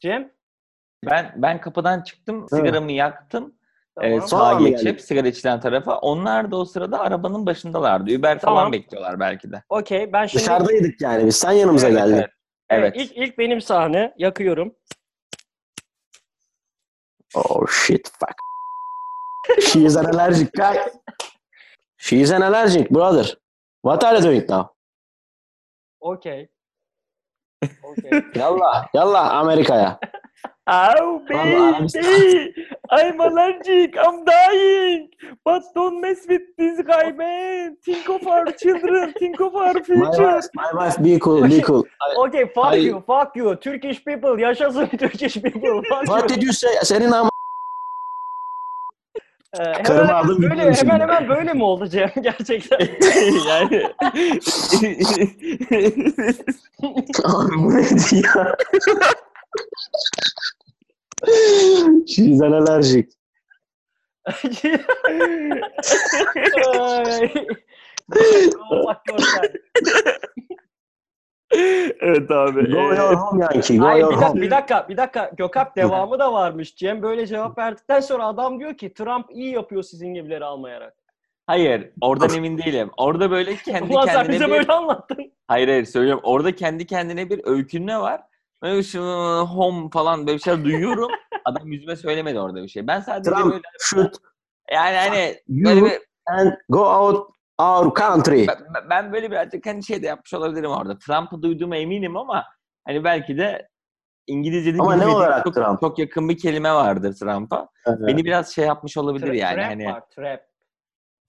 Cem. 0.00 0.30
Ben 1.06 1.32
ben 1.36 1.60
kapıdan 1.60 2.02
çıktım, 2.02 2.46
sigaramı 2.48 2.92
yaktım. 2.92 3.54
Tamam. 4.00 4.28
Sonra 4.28 4.54
sağa 4.54 4.60
geçip 4.60 4.84
geldik? 4.84 5.00
sigara 5.00 5.28
içilen 5.28 5.60
tarafa. 5.60 5.98
Onlar 5.98 6.50
da 6.50 6.56
o 6.56 6.64
sırada 6.64 7.00
arabanın 7.00 7.46
başındalardı. 7.46 8.18
Uber 8.18 8.40
Tamam. 8.40 8.56
falan 8.58 8.72
bekliyorlar 8.72 9.20
belki 9.20 9.52
de. 9.52 9.62
Okey. 9.68 10.12
Ben 10.12 10.26
şimdi 10.26 10.44
Dışarıdaydık 10.44 11.00
yani 11.00 11.26
biz 11.26 11.36
sen 11.36 11.52
yanımıza 11.52 11.88
Evet, 11.88 11.98
geldin. 11.98 12.14
evet. 12.16 12.30
Evet. 12.70 12.92
ilk, 12.96 13.16
ilk 13.16 13.38
benim 13.38 13.60
sahne 13.60 14.14
yakıyorum. 14.18 14.74
Oh 17.34 17.66
shit 17.68 18.10
fuck. 18.18 18.34
She 19.66 19.80
is 19.80 19.96
an 19.96 20.04
allergic 20.04 20.50
guy. 20.56 20.76
She 21.98 22.16
is 22.16 22.32
an 22.32 22.40
allergic 22.40 22.90
brother. 22.90 23.38
What 23.84 24.04
are 24.04 24.16
you 24.16 24.22
doing 24.24 24.50
now? 24.50 24.68
Okey. 26.00 26.48
Okey. 27.82 28.22
Yallah, 28.34 28.88
yallah 28.94 29.34
Amerika'ya. 29.34 29.98
Oh 30.68 31.22
Vallahi 31.28 31.86
baby, 31.94 32.54
I'm 32.90 33.20
allergic, 33.20 33.96
I'm 33.96 34.24
dying. 34.24 35.08
But 35.44 35.62
don't 35.76 36.00
mess 36.00 36.26
with 36.28 36.42
this 36.58 36.80
guy, 36.82 37.12
man. 37.12 37.76
Think 37.84 38.08
of 38.08 38.26
our 38.26 38.46
children, 38.52 39.12
think 39.12 39.40
of 39.40 39.54
our 39.54 39.74
My 39.74 39.82
future. 39.82 40.22
wife, 40.34 40.48
my 40.54 40.70
wife 40.74 40.98
be 41.04 41.18
cool, 41.20 41.42
be 41.48 41.60
cool. 41.62 41.84
Okey. 42.16 42.44
Fuck 42.54 42.64
Hayır. 42.64 42.82
you. 42.84 43.00
Fuck 43.06 43.36
you. 43.36 43.54
Turkish 43.60 44.04
people. 44.04 44.38
Yaşasın 44.40 44.86
Turkish 44.98 45.34
people. 45.34 45.82
Fuck 45.88 46.06
What 46.08 46.22
you. 46.22 46.28
did 46.36 46.42
you 46.42 46.52
say? 46.52 46.70
Senin 46.82 47.12
ama 47.12 47.30
Ee, 49.58 49.62
hemen, 49.64 50.06
hemen 50.06 50.28
böyle, 50.28 50.48
gidiyorum 50.48 50.74
şimdi. 50.74 50.92
hemen 50.92 51.00
hemen 51.00 51.28
böyle 51.28 51.52
mi 51.52 51.64
oldu 51.64 51.88
Cem? 51.88 52.10
Gerçekten. 52.22 52.78
yani 53.48 53.82
Abi 57.24 57.52
bu 57.58 57.74
neydi 57.76 58.22
ya? 58.26 58.56
She 62.06 62.22
is 62.22 62.42
an 62.42 62.52
allergic. 62.52 63.08
Evet 72.00 72.30
abi. 72.30 72.70
Go 72.70 72.78
your 72.78 73.14
home 73.14 73.42
Yankee. 73.42 73.76
Go 73.76 73.84
Hayır 73.84 74.00
your 74.00 74.12
bir 74.12 74.16
dakika, 74.16 74.30
home. 74.30 74.40
bir 74.40 74.50
dakika, 74.50 74.88
bir 74.88 74.96
dakika. 74.96 75.30
Gökalp 75.36 75.76
devamı 75.76 76.18
da 76.18 76.32
varmış. 76.32 76.76
Cem 76.76 77.02
böyle 77.02 77.26
cevap 77.26 77.58
verdikten 77.58 78.00
sonra 78.00 78.26
adam 78.26 78.60
diyor 78.60 78.76
ki 78.76 78.94
Trump 78.94 79.26
iyi 79.30 79.54
yapıyor 79.54 79.82
sizin 79.82 80.14
gibileri 80.14 80.44
almayarak. 80.44 80.94
Hayır, 81.46 81.90
oradan 82.00 82.30
emin 82.36 82.58
değilim. 82.58 82.90
Orada 82.96 83.30
böyle 83.30 83.56
kendi 83.56 83.92
Ulan 83.92 84.06
sen 84.06 84.14
kendine 84.14 84.34
bize 84.34 84.46
bir... 84.46 84.50
böyle 84.50 84.72
anlattın. 84.72 85.32
Hayır 85.48 85.68
hayır 85.68 85.84
söylüyorum. 85.84 86.20
Orada 86.24 86.54
kendi 86.54 86.86
kendine 86.86 87.30
bir 87.30 87.40
öykünme 87.44 87.98
var. 87.98 88.20
Home 88.62 89.90
falan 89.92 90.26
böyle 90.26 90.38
bir 90.38 90.42
şeyler 90.42 90.64
duyuyorum. 90.64 91.10
Adam 91.44 91.72
yüzüme 91.72 91.96
söylemedi 91.96 92.40
orada 92.40 92.62
bir 92.62 92.68
şey. 92.68 92.86
Ben 92.86 93.00
sadece 93.00 93.30
Trump 93.30 93.52
böyle 93.52 93.62
should 93.80 94.14
yani 94.70 94.96
hani 94.96 95.36
böyle 95.48 95.84
bir 95.84 96.00
and 96.26 96.52
go 96.68 96.80
out 96.80 97.30
our 97.58 97.94
country. 97.94 98.46
ben, 98.48 98.90
ben 98.90 99.12
böyle 99.12 99.30
birazcık 99.30 99.66
hani 99.66 99.84
şey 99.84 100.02
de 100.02 100.06
yapmış 100.06 100.34
olabilirim 100.34 100.70
orada. 100.70 100.98
Trump'ı 100.98 101.42
duyduğuma 101.42 101.76
eminim 101.76 102.16
ama 102.16 102.44
hani 102.86 103.04
belki 103.04 103.38
de 103.38 103.68
İngilizce'de 104.26 104.82
Ama 104.82 104.96
ne 104.96 105.06
olarak 105.06 105.44
çok, 105.44 105.54
Trump? 105.54 105.80
çok 105.80 105.98
yakın 105.98 106.28
bir 106.28 106.38
kelime 106.38 106.72
vardır 106.72 107.14
Trump'a. 107.20 107.68
Beni 107.86 108.24
biraz 108.24 108.54
şey 108.54 108.66
yapmış 108.66 108.96
olabilir 108.96 109.26
Tra- 109.26 109.36
yani 109.36 109.56
trap 109.56 109.70
hani 109.70 109.86
var, 109.86 110.02
trap, 110.14 110.40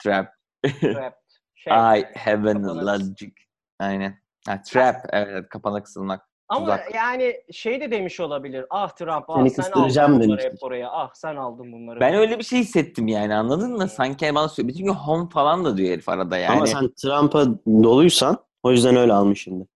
trap. 0.04 0.34
trap. 0.82 1.14
Şey, 1.56 1.74
I 1.74 2.06
have 2.18 2.52
an 2.52 2.64
logic. 2.64 3.32
Aynen. 3.80 4.20
Ha, 4.48 4.62
trap. 4.62 4.96
Evet, 5.10 5.50
kapana 5.50 5.84
kısılmak. 5.84 6.27
Ama 6.50 6.66
tuzak. 6.66 6.96
yani 6.96 7.42
şey 7.52 7.82
de 7.82 7.92
demiş 7.92 8.20
olabilir. 8.20 8.66
Ah 8.70 8.90
Trump, 8.90 9.26
ah 9.28 9.38
Seni 9.38 9.50
sen 9.50 9.72
aldın 9.72 10.20
bunları 10.20 10.42
hep 10.42 10.64
oraya. 10.64 10.90
Ah 10.92 11.14
sen 11.14 11.36
aldın 11.36 11.72
bunları. 11.72 12.00
Ben 12.00 12.14
öyle 12.14 12.40
bir 12.40 12.44
şey 12.44 12.60
hissettim 12.60 13.08
yani 13.08 13.36
anladın 13.36 13.78
mı? 13.78 13.90
Sanki 13.90 14.36
bana 14.36 14.50
söylüyor. 14.50 14.74
Bütün 14.74 14.86
gün 14.86 14.94
home 14.94 15.30
falan 15.30 15.66
da 15.66 15.78
diyor 15.78 15.94
herif 15.94 16.10
arada 16.10 16.38
yani. 16.38 16.56
Ama 16.58 16.68
sen 16.68 16.90
Trump'a 17.02 17.46
doluysan 17.68 18.38
o 18.64 18.72
yüzden 18.72 18.96
öyle 18.96 19.14
almışsın. 19.14 19.68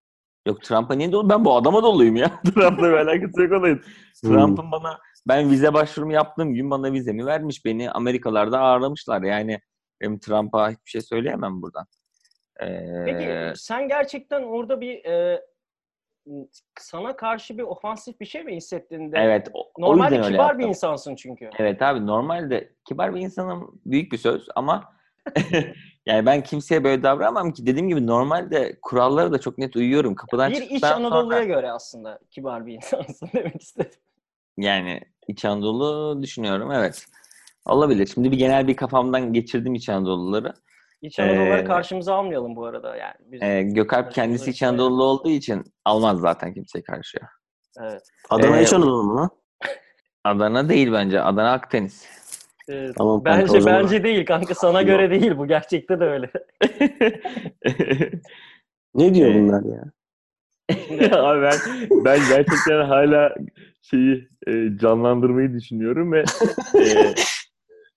Yok 0.47 0.63
Trump'a 0.63 0.93
niye 0.93 1.11
dolu? 1.11 1.29
Ben 1.29 1.45
bu 1.45 1.55
adama 1.55 1.83
doluyum 1.83 2.15
ya. 2.15 2.41
Trump'la 2.55 2.89
bir 2.89 2.93
alakası 2.93 3.41
yok 3.41 3.51
olayın. 3.51 3.81
Hmm. 4.21 4.31
Trump'ın 4.31 4.71
bana 4.71 4.99
ben 5.27 5.51
vize 5.51 5.73
başvurumu 5.73 6.13
yaptığım 6.13 6.53
gün 6.53 6.71
bana 6.71 6.91
vizemi 6.91 7.25
vermiş. 7.25 7.65
Beni 7.65 7.91
Amerikalarda 7.91 8.59
ağırlamışlar. 8.59 9.21
Yani 9.21 9.59
benim 10.01 10.19
Trump'a 10.19 10.69
hiçbir 10.69 10.89
şey 10.89 11.01
söyleyemem 11.01 11.61
buradan. 11.61 11.85
Ee, 12.61 13.03
Peki 13.05 13.59
sen 13.61 13.87
gerçekten 13.87 14.43
orada 14.43 14.81
bir 14.81 15.05
e, 15.05 15.41
sana 16.79 17.15
karşı 17.15 17.57
bir 17.57 17.63
ofansif 17.63 18.19
bir 18.19 18.25
şey 18.25 18.43
mi 18.43 18.55
hissettin 18.55 19.11
de? 19.11 19.17
evet. 19.17 19.49
O, 19.53 19.71
o 19.75 19.81
Normalde 19.81 20.17
öyle 20.17 20.31
kibar 20.31 20.59
bir 20.59 20.67
insansın 20.67 21.15
çünkü. 21.15 21.49
Evet 21.57 21.81
abi 21.81 22.07
normalde 22.07 22.73
kibar 22.85 23.15
bir 23.15 23.21
insanım 23.21 23.81
büyük 23.85 24.11
bir 24.11 24.17
söz 24.17 24.47
ama 24.55 24.93
yani 26.05 26.25
ben 26.25 26.43
kimseye 26.43 26.83
böyle 26.83 27.03
davranmam 27.03 27.51
ki 27.51 27.65
dediğim 27.65 27.89
gibi 27.89 28.07
normalde 28.07 28.77
kurallara 28.81 29.31
da 29.31 29.39
çok 29.39 29.57
net 29.57 29.75
uyuyorum. 29.75 30.15
Kapıdan 30.15 30.51
Bir 30.51 30.61
iç 30.61 30.83
Anadolu'ya 30.83 31.39
sonra 31.39 31.43
göre 31.43 31.71
aslında 31.71 32.19
kibar 32.31 32.65
bir 32.65 32.73
insansın 32.73 33.29
demek 33.33 33.61
istedim. 33.61 33.99
yani 34.57 35.01
İç 35.27 35.45
Anadolu 35.45 36.23
düşünüyorum 36.23 36.71
evet. 36.71 37.05
Olabilir. 37.65 38.07
Şimdi 38.13 38.31
bir 38.31 38.37
genel 38.37 38.67
bir 38.67 38.75
kafamdan 38.75 39.33
geçirdim 39.33 39.75
İç 39.75 39.89
Anadoluları. 39.89 40.53
İç 41.01 41.19
Anadolu'ları 41.19 41.61
Ee, 41.61 41.63
karşımıza 41.63 42.15
almayalım 42.15 42.55
bu 42.55 42.65
arada 42.65 42.95
yani. 42.95 43.13
Biz, 43.19 43.41
Ee, 43.41 43.61
Gökalp 43.63 44.11
kendisi 44.11 44.49
İç 44.51 44.63
Anadolu 44.63 45.03
olduğu 45.03 45.29
için 45.29 45.63
almaz 45.85 46.19
zaten 46.19 46.53
kimseye 46.53 46.81
karşıya. 46.83 47.29
evet. 47.79 48.01
Adana 48.29 48.59
Ee, 48.59 48.63
İç 48.63 48.73
Anadolu 48.73 49.03
mu 49.03 49.15
lan? 49.15 49.29
Adana 50.23 50.69
değil 50.69 50.91
bence. 50.91 51.21
Adana 51.21 51.51
Akdeniz. 51.53 52.05
Evet. 52.67 52.95
Tamam 52.97 53.23
kanka, 53.23 53.65
bence 53.65 54.03
değil 54.03 54.25
kanka 54.25 54.55
sana 54.55 54.79
Yok. 54.81 54.87
göre 54.89 55.09
değil 55.11 55.37
bu 55.37 55.47
gerçekte 55.47 55.99
de 55.99 56.03
öyle. 56.05 56.31
Ne 58.95 59.13
diyor 59.13 59.33
bunlar 59.33 59.63
ya? 59.63 59.83
Abi 61.19 61.41
ben, 61.41 61.53
ben 62.05 62.19
gerçekten 62.29 62.85
hala 62.87 63.35
şeyi 63.81 64.29
e, 64.47 64.77
canlandırmayı 64.81 65.53
düşünüyorum 65.53 66.11
ve 66.11 66.19
e, 66.79 67.13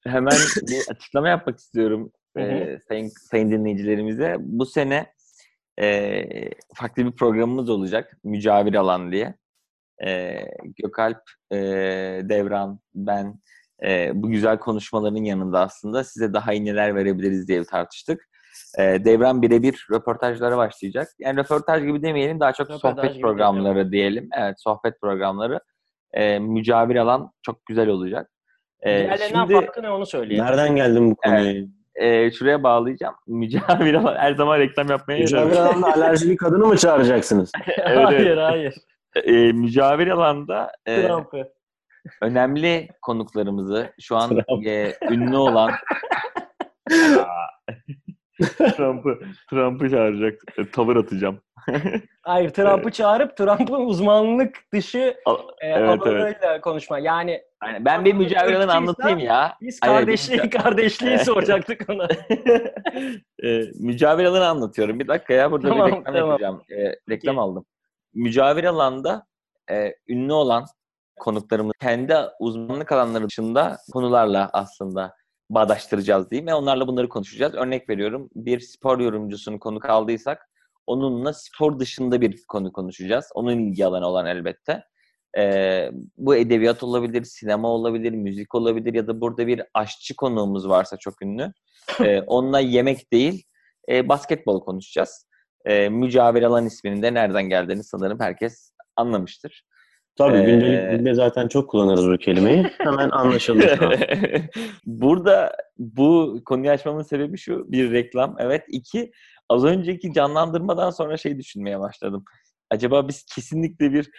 hemen 0.06 0.32
bir 0.68 0.90
açıklama 0.90 1.28
yapmak 1.28 1.58
istiyorum 1.58 2.12
Hı 2.36 2.42
hı. 2.42 2.46
e, 2.46 2.78
sayın, 2.88 3.08
sayın 3.08 3.50
dinleyicilerimize. 3.50 4.36
Bu 4.38 4.66
sene 4.66 5.06
e, 5.80 6.24
farklı 6.74 7.06
bir 7.06 7.12
programımız 7.12 7.70
olacak. 7.70 8.16
Mücavir 8.24 8.74
Alan 8.74 9.12
diye. 9.12 9.34
E, 10.06 10.40
Gökalp, 10.82 11.20
e, 11.52 11.56
Devran, 12.22 12.80
ben 12.94 13.40
e, 13.84 14.10
bu 14.14 14.30
güzel 14.30 14.58
konuşmaların 14.58 15.24
yanında 15.24 15.60
aslında 15.60 16.04
size 16.04 16.32
daha 16.32 16.52
iyi 16.52 16.64
neler 16.64 16.94
verebiliriz 16.94 17.48
diye 17.48 17.64
tartıştık. 17.64 18.28
E, 18.78 18.82
Devran 19.04 19.42
birebir 19.42 19.86
röportajlara 19.90 20.56
başlayacak. 20.56 21.08
Yani 21.18 21.40
röportaj 21.40 21.82
gibi 21.82 22.02
demeyelim 22.02 22.40
daha 22.40 22.52
çok 22.52 22.70
Röportaj 22.70 23.06
sohbet 23.06 23.22
programları 23.22 23.92
diyelim. 23.92 24.28
Evet 24.38 24.54
sohbet 24.58 25.00
programları. 25.00 25.60
E, 26.12 26.38
mücavir 26.38 26.96
alan 26.96 27.30
çok 27.42 27.66
güzel 27.66 27.88
olacak. 27.88 28.30
E, 28.80 28.90
Diğerlerinden 28.90 29.46
şimdi 29.46 29.52
farkı 29.52 29.82
ne 29.82 29.90
onu 29.90 30.06
söyleyelim. 30.06 30.46
Nereden 30.46 30.76
geldin 30.76 31.10
bu 31.10 31.16
konuya? 31.16 31.66
E, 31.96 32.30
şuraya 32.30 32.62
bağlayacağım. 32.62 33.14
Mücavir 33.26 33.94
alan 33.94 34.16
her 34.16 34.34
zaman 34.34 34.58
reklam 34.58 34.88
yapmaya 34.88 35.18
Mücavir 35.18 35.56
alanda 35.56 35.86
alerjili 35.94 36.36
kadını 36.36 36.66
mı 36.66 36.76
çağıracaksınız? 36.76 37.52
Evet, 37.76 38.04
hayır 38.04 38.26
evet. 38.26 38.38
hayır. 38.38 38.74
E, 39.24 39.52
mücavir 39.52 40.08
alanda 40.08 40.72
e, 40.86 41.06
Trump'ı. 41.06 41.52
önemli 42.22 42.88
konuklarımızı 43.02 43.92
şu 44.00 44.16
an 44.16 44.38
e, 44.66 44.92
ünlü 45.10 45.36
olan 45.36 45.70
Trump'ı 48.76 49.18
Trump'ı 49.50 49.90
çağıracak. 49.90 50.40
E, 50.58 50.70
tavır 50.70 50.96
atacağım. 50.96 51.40
Hayır 52.22 52.50
Trump'ı 52.50 52.90
çağırıp 52.90 53.36
Trump'ın 53.36 53.80
uzmanlık 53.86 54.56
dışı 54.72 55.16
Al- 55.24 55.38
e, 55.60 55.66
Evet, 55.68 55.88
alanıyla 56.02 56.60
konuşma. 56.60 56.98
Yani 56.98 57.42
Aynen. 57.60 57.84
Ben 57.84 58.04
bir 58.04 58.14
Irkçıysa- 58.14 58.72
anlatayım 58.72 59.18
ya. 59.18 59.56
biz 59.60 59.78
Hayır, 59.82 59.94
kardeşliği 59.98 60.40
müca- 60.40 60.62
kardeşliği 60.62 61.18
soracaktık 61.18 61.84
ona. 61.90 62.08
e, 63.44 63.60
mücavir 63.80 64.24
alanı 64.24 64.46
anlatıyorum. 64.48 65.00
Bir 65.00 65.08
dakika 65.08 65.34
ya 65.34 65.50
burada 65.52 65.68
Tamam, 65.68 65.86
bir 65.86 65.92
reklam 65.96 66.14
tamam. 66.14 66.28
yapacağım. 66.30 66.62
E, 66.70 66.94
reklam 67.10 67.38
aldım. 67.38 67.64
Mücavir 68.14 68.64
alanda 68.64 69.26
e, 69.70 69.94
ünlü 70.08 70.32
olan 70.32 70.64
konuklarımız 71.20 71.72
kendi 71.80 72.14
uzmanlık 72.40 72.92
alanları 72.92 73.24
dışında 73.28 73.76
konularla 73.92 74.50
aslında 74.52 75.14
bağdaştıracağız 75.50 76.30
diyeyim 76.30 76.46
ve 76.46 76.54
onlarla 76.54 76.86
bunları 76.86 77.08
konuşacağız. 77.08 77.54
Örnek 77.54 77.88
veriyorum 77.88 78.30
bir 78.34 78.60
spor 78.60 78.98
yorumcusunu 79.00 79.58
konuk 79.58 79.84
aldıysak 79.84 80.50
onunla 80.86 81.32
spor 81.32 81.78
dışında 81.78 82.20
bir 82.20 82.44
konu 82.48 82.72
konuşacağız. 82.72 83.30
Onun 83.34 83.58
ilgi 83.58 83.86
alanı 83.86 84.06
olan 84.06 84.26
elbette. 84.26 84.84
Ee, 85.38 85.90
bu 86.16 86.36
edebiyat 86.36 86.82
olabilir, 86.82 87.24
sinema 87.24 87.68
olabilir, 87.68 88.10
müzik 88.12 88.54
olabilir 88.54 88.94
ya 88.94 89.06
da 89.06 89.20
burada 89.20 89.46
bir 89.46 89.62
aşçı 89.74 90.16
konuğumuz 90.16 90.68
varsa 90.68 90.96
çok 90.96 91.22
ünlü. 91.22 91.52
Ee, 92.00 92.20
onunla 92.20 92.60
yemek 92.60 93.12
değil, 93.12 93.44
e, 93.88 94.08
basketbol 94.08 94.60
konuşacağız. 94.60 95.26
Ee, 95.64 95.88
mücavir 95.88 96.42
alan 96.42 96.66
isminin 96.66 97.02
de 97.02 97.14
nereden 97.14 97.48
geldiğini 97.48 97.84
sanırım 97.84 98.20
herkes 98.20 98.72
anlamıştır. 98.96 99.64
Tabii 100.18 100.38
Ee, 100.38 100.44
gündelik 100.44 100.90
dilde 100.90 101.14
zaten 101.14 101.48
çok 101.48 101.70
kullanırız 101.70 102.08
bu 102.08 102.16
kelimeyi. 102.16 102.62
Hemen 102.78 103.10
anlaşıldı. 103.10 103.78
Burada 104.86 105.56
bu 105.78 106.40
konuyu 106.44 106.70
açmamın 106.70 107.02
sebebi 107.02 107.38
şu. 107.38 107.72
Bir 107.72 107.92
reklam. 107.92 108.36
Evet. 108.38 108.64
iki 108.68 109.12
az 109.48 109.64
önceki 109.64 110.12
canlandırmadan 110.12 110.90
sonra 110.90 111.16
şey 111.16 111.38
düşünmeye 111.38 111.80
başladım. 111.80 112.24
Acaba 112.70 113.08
biz 113.08 113.24
kesinlikle 113.24 113.92
bir 113.92 114.10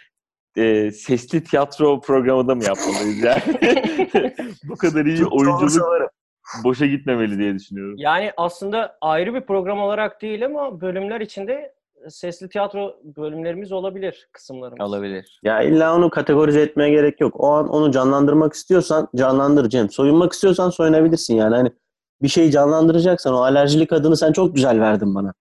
e, 0.56 0.90
sesli 0.90 1.44
tiyatro 1.44 2.00
programı 2.00 2.48
da 2.48 2.54
mı 2.54 2.64
yapmalıyız 2.64 3.22
yani? 3.22 3.42
bu 4.68 4.76
kadar 4.76 5.04
iyi 5.04 5.26
oyunculuk 5.26 6.10
boşa 6.64 6.86
gitmemeli 6.86 7.38
diye 7.38 7.54
düşünüyorum. 7.54 7.94
Yani 7.98 8.32
aslında 8.36 8.98
ayrı 9.00 9.34
bir 9.34 9.40
program 9.40 9.80
olarak 9.80 10.22
değil 10.22 10.44
ama 10.44 10.80
bölümler 10.80 11.20
içinde 11.20 11.75
sesli 12.08 12.48
tiyatro 12.48 12.96
bölümlerimiz 13.16 13.72
olabilir 13.72 14.28
kısımlarımız. 14.32 14.90
Olabilir. 14.90 15.40
Ya 15.42 15.62
illa 15.62 15.96
onu 15.96 16.10
kategorize 16.10 16.60
etmeye 16.60 16.90
gerek 16.90 17.20
yok. 17.20 17.34
O 17.40 17.48
an 17.52 17.68
onu 17.68 17.90
canlandırmak 17.90 18.52
istiyorsan 18.52 19.08
canlandır 19.16 19.68
Cem. 19.68 19.90
Soyunmak 19.90 20.32
istiyorsan 20.32 20.70
soyunabilirsin 20.70 21.36
yani. 21.36 21.54
Hani 21.56 21.70
bir 22.22 22.28
şeyi 22.28 22.50
canlandıracaksan 22.50 23.34
o 23.34 23.38
alerjili 23.38 23.86
kadını 23.86 24.16
sen 24.16 24.32
çok 24.32 24.54
güzel 24.54 24.80
verdin 24.80 25.14
bana. 25.14 25.34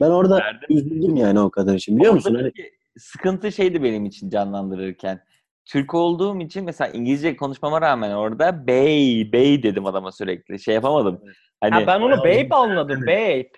Ben 0.00 0.10
orada 0.10 0.42
üzüldüm 0.68 1.16
yani 1.16 1.40
o 1.40 1.50
kadar 1.50 1.74
için 1.74 1.96
biliyor 1.98 2.12
musun? 2.12 2.34
Hani 2.34 2.52
sıkıntı 2.96 3.52
şeydi 3.52 3.82
benim 3.82 4.04
için 4.04 4.30
canlandırırken. 4.30 5.20
Türk 5.64 5.94
olduğum 5.94 6.40
için 6.40 6.64
mesela 6.64 6.90
İngilizce 6.90 7.36
konuşmama 7.36 7.80
rağmen 7.80 8.10
orada 8.10 8.66
bey, 8.66 9.32
bey 9.32 9.62
dedim 9.62 9.86
adama 9.86 10.12
sürekli. 10.12 10.58
Şey 10.58 10.74
yapamadım. 10.74 11.20
Hani, 11.60 11.74
Ha, 11.74 11.86
ben 11.86 12.00
onu 12.00 12.18
babe 12.18 12.48
anladım. 12.50 13.02
Babe. 13.02 13.50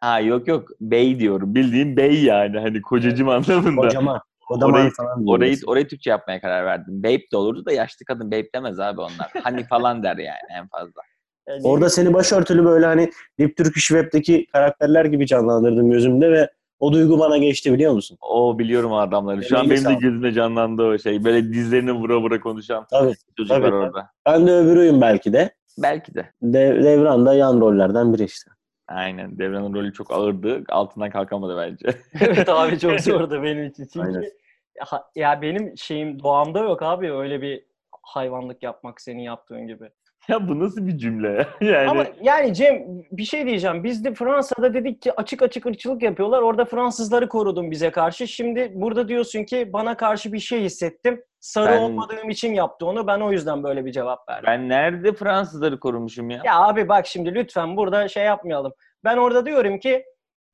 Ha 0.00 0.20
yok 0.20 0.48
yok 0.48 0.68
bey 0.80 1.18
diyorum. 1.20 1.54
Bildiğin 1.54 1.96
bey 1.96 2.22
yani 2.24 2.58
hani 2.58 2.82
kocacım 2.82 3.28
anlamında. 3.28 3.80
kocaman. 3.82 4.20
Kodaman 4.48 4.72
Orayı- 4.74 4.90
falan 4.90 5.26
Orayı 5.26 5.56
orayı 5.66 5.88
Türkçe 5.88 6.10
yapmaya 6.10 6.40
karar 6.40 6.64
verdim. 6.64 7.02
Babe 7.02 7.22
de 7.32 7.36
olurdu 7.36 7.64
da 7.66 7.72
yaşlı 7.72 8.04
kadın 8.06 8.26
babe 8.30 8.52
demez 8.54 8.80
abi 8.80 9.00
onlar. 9.00 9.30
Hani 9.42 9.64
falan 9.64 10.02
der 10.02 10.16
yani 10.16 10.38
en 10.58 10.68
fazla. 10.68 11.00
Yani 11.48 11.60
Orada 11.64 11.90
seni 11.90 12.14
başörtülü 12.14 12.64
böyle 12.64 12.86
hani 12.86 13.10
Deep 13.38 13.56
Turkish 13.56 13.86
Web'deki 13.86 14.46
karakterler 14.52 15.04
gibi 15.04 15.26
canlandırdım 15.26 15.90
gözümde 15.90 16.32
ve 16.32 16.50
O 16.78 16.92
duygu 16.92 17.18
bana 17.18 17.36
geçti 17.38 17.72
biliyor 17.72 17.92
musun? 17.92 18.18
O 18.20 18.58
biliyorum 18.58 18.92
o 18.92 18.96
adamları. 18.96 19.44
Şu 19.44 19.58
an 19.58 19.70
benim 19.70 19.84
de 19.84 19.94
gözümde 19.94 20.32
canlandı 20.32 20.82
o 20.82 20.98
şey. 20.98 21.24
Böyle 21.24 21.52
dizlerini 21.52 21.92
vura 21.92 22.20
vura 22.20 22.40
konuşan 22.40 22.86
Tabii. 22.90 23.14
çocuklar 23.36 23.62
Tabii. 23.62 23.74
orada. 23.74 24.06
Ben 24.26 24.46
de 24.46 24.52
öbürüyüm 24.52 25.00
belki 25.00 25.32
de. 25.32 25.50
Belki 25.78 26.14
de. 26.14 26.30
De- 26.42 26.80
Devran 26.84 27.26
da 27.26 27.34
yan 27.34 27.60
rollerden 27.60 28.14
biri 28.14 28.24
işte. 28.24 28.50
Aynen. 28.88 29.38
Devran'ın 29.38 29.74
rolü 29.74 29.92
çok 29.92 30.10
ağırdı. 30.10 30.64
Altından 30.68 31.10
kalkamadı 31.10 31.56
bence. 31.56 31.98
evet 32.20 32.48
abi 32.48 32.78
çok 32.78 33.00
zordu 33.00 33.42
benim 33.42 33.64
için. 33.64 33.86
Çünkü 33.92 34.06
Aynen. 34.06 34.30
ya, 34.74 35.04
ya 35.14 35.42
benim 35.42 35.78
şeyim 35.78 36.22
doğamda 36.22 36.58
yok 36.58 36.82
abi 36.82 37.12
öyle 37.12 37.42
bir 37.42 37.64
hayvanlık 38.02 38.62
yapmak 38.62 39.00
senin 39.00 39.22
yaptığın 39.22 39.66
gibi. 39.66 39.90
ya 40.28 40.48
bu 40.48 40.60
nasıl 40.60 40.86
bir 40.86 40.98
cümle 40.98 41.28
ya? 41.28 41.46
Yani 41.70 41.88
Ama 41.90 42.06
yani 42.22 42.54
Cem 42.54 42.82
bir 43.12 43.24
şey 43.24 43.46
diyeceğim. 43.46 43.84
Biz 43.84 44.04
de 44.04 44.14
Fransa'da 44.14 44.74
dedik 44.74 45.02
ki 45.02 45.12
açık 45.12 45.42
açık 45.42 45.66
ırkçılık 45.66 46.02
yapıyorlar. 46.02 46.42
Orada 46.42 46.64
Fransızları 46.64 47.28
korudun 47.28 47.70
bize 47.70 47.90
karşı. 47.90 48.28
Şimdi 48.28 48.72
burada 48.74 49.08
diyorsun 49.08 49.44
ki 49.44 49.70
bana 49.72 49.96
karşı 49.96 50.32
bir 50.32 50.38
şey 50.38 50.62
hissettim. 50.62 51.22
Sarı 51.40 51.72
Ben- 51.72 51.82
olmadığım 51.82 52.30
için 52.30 52.54
yaptı 52.54 52.86
onu. 52.86 53.06
Ben 53.06 53.20
o 53.20 53.32
yüzden 53.32 53.62
böyle 53.62 53.84
bir 53.84 53.92
cevap 53.92 54.28
verdim. 54.28 54.44
ben 54.46 54.68
nerede 54.68 55.12
Fransızları 55.12 55.80
korumuşum 55.80 56.30
ya? 56.30 56.40
Ya 56.44 56.60
abi 56.60 56.88
bak 56.88 57.06
şimdi 57.06 57.34
lütfen 57.34 57.76
burada 57.76 58.08
şey 58.08 58.24
yapmayalım. 58.24 58.72
Ben 59.04 59.16
orada 59.16 59.46
diyorum 59.46 59.78
ki 59.78 60.04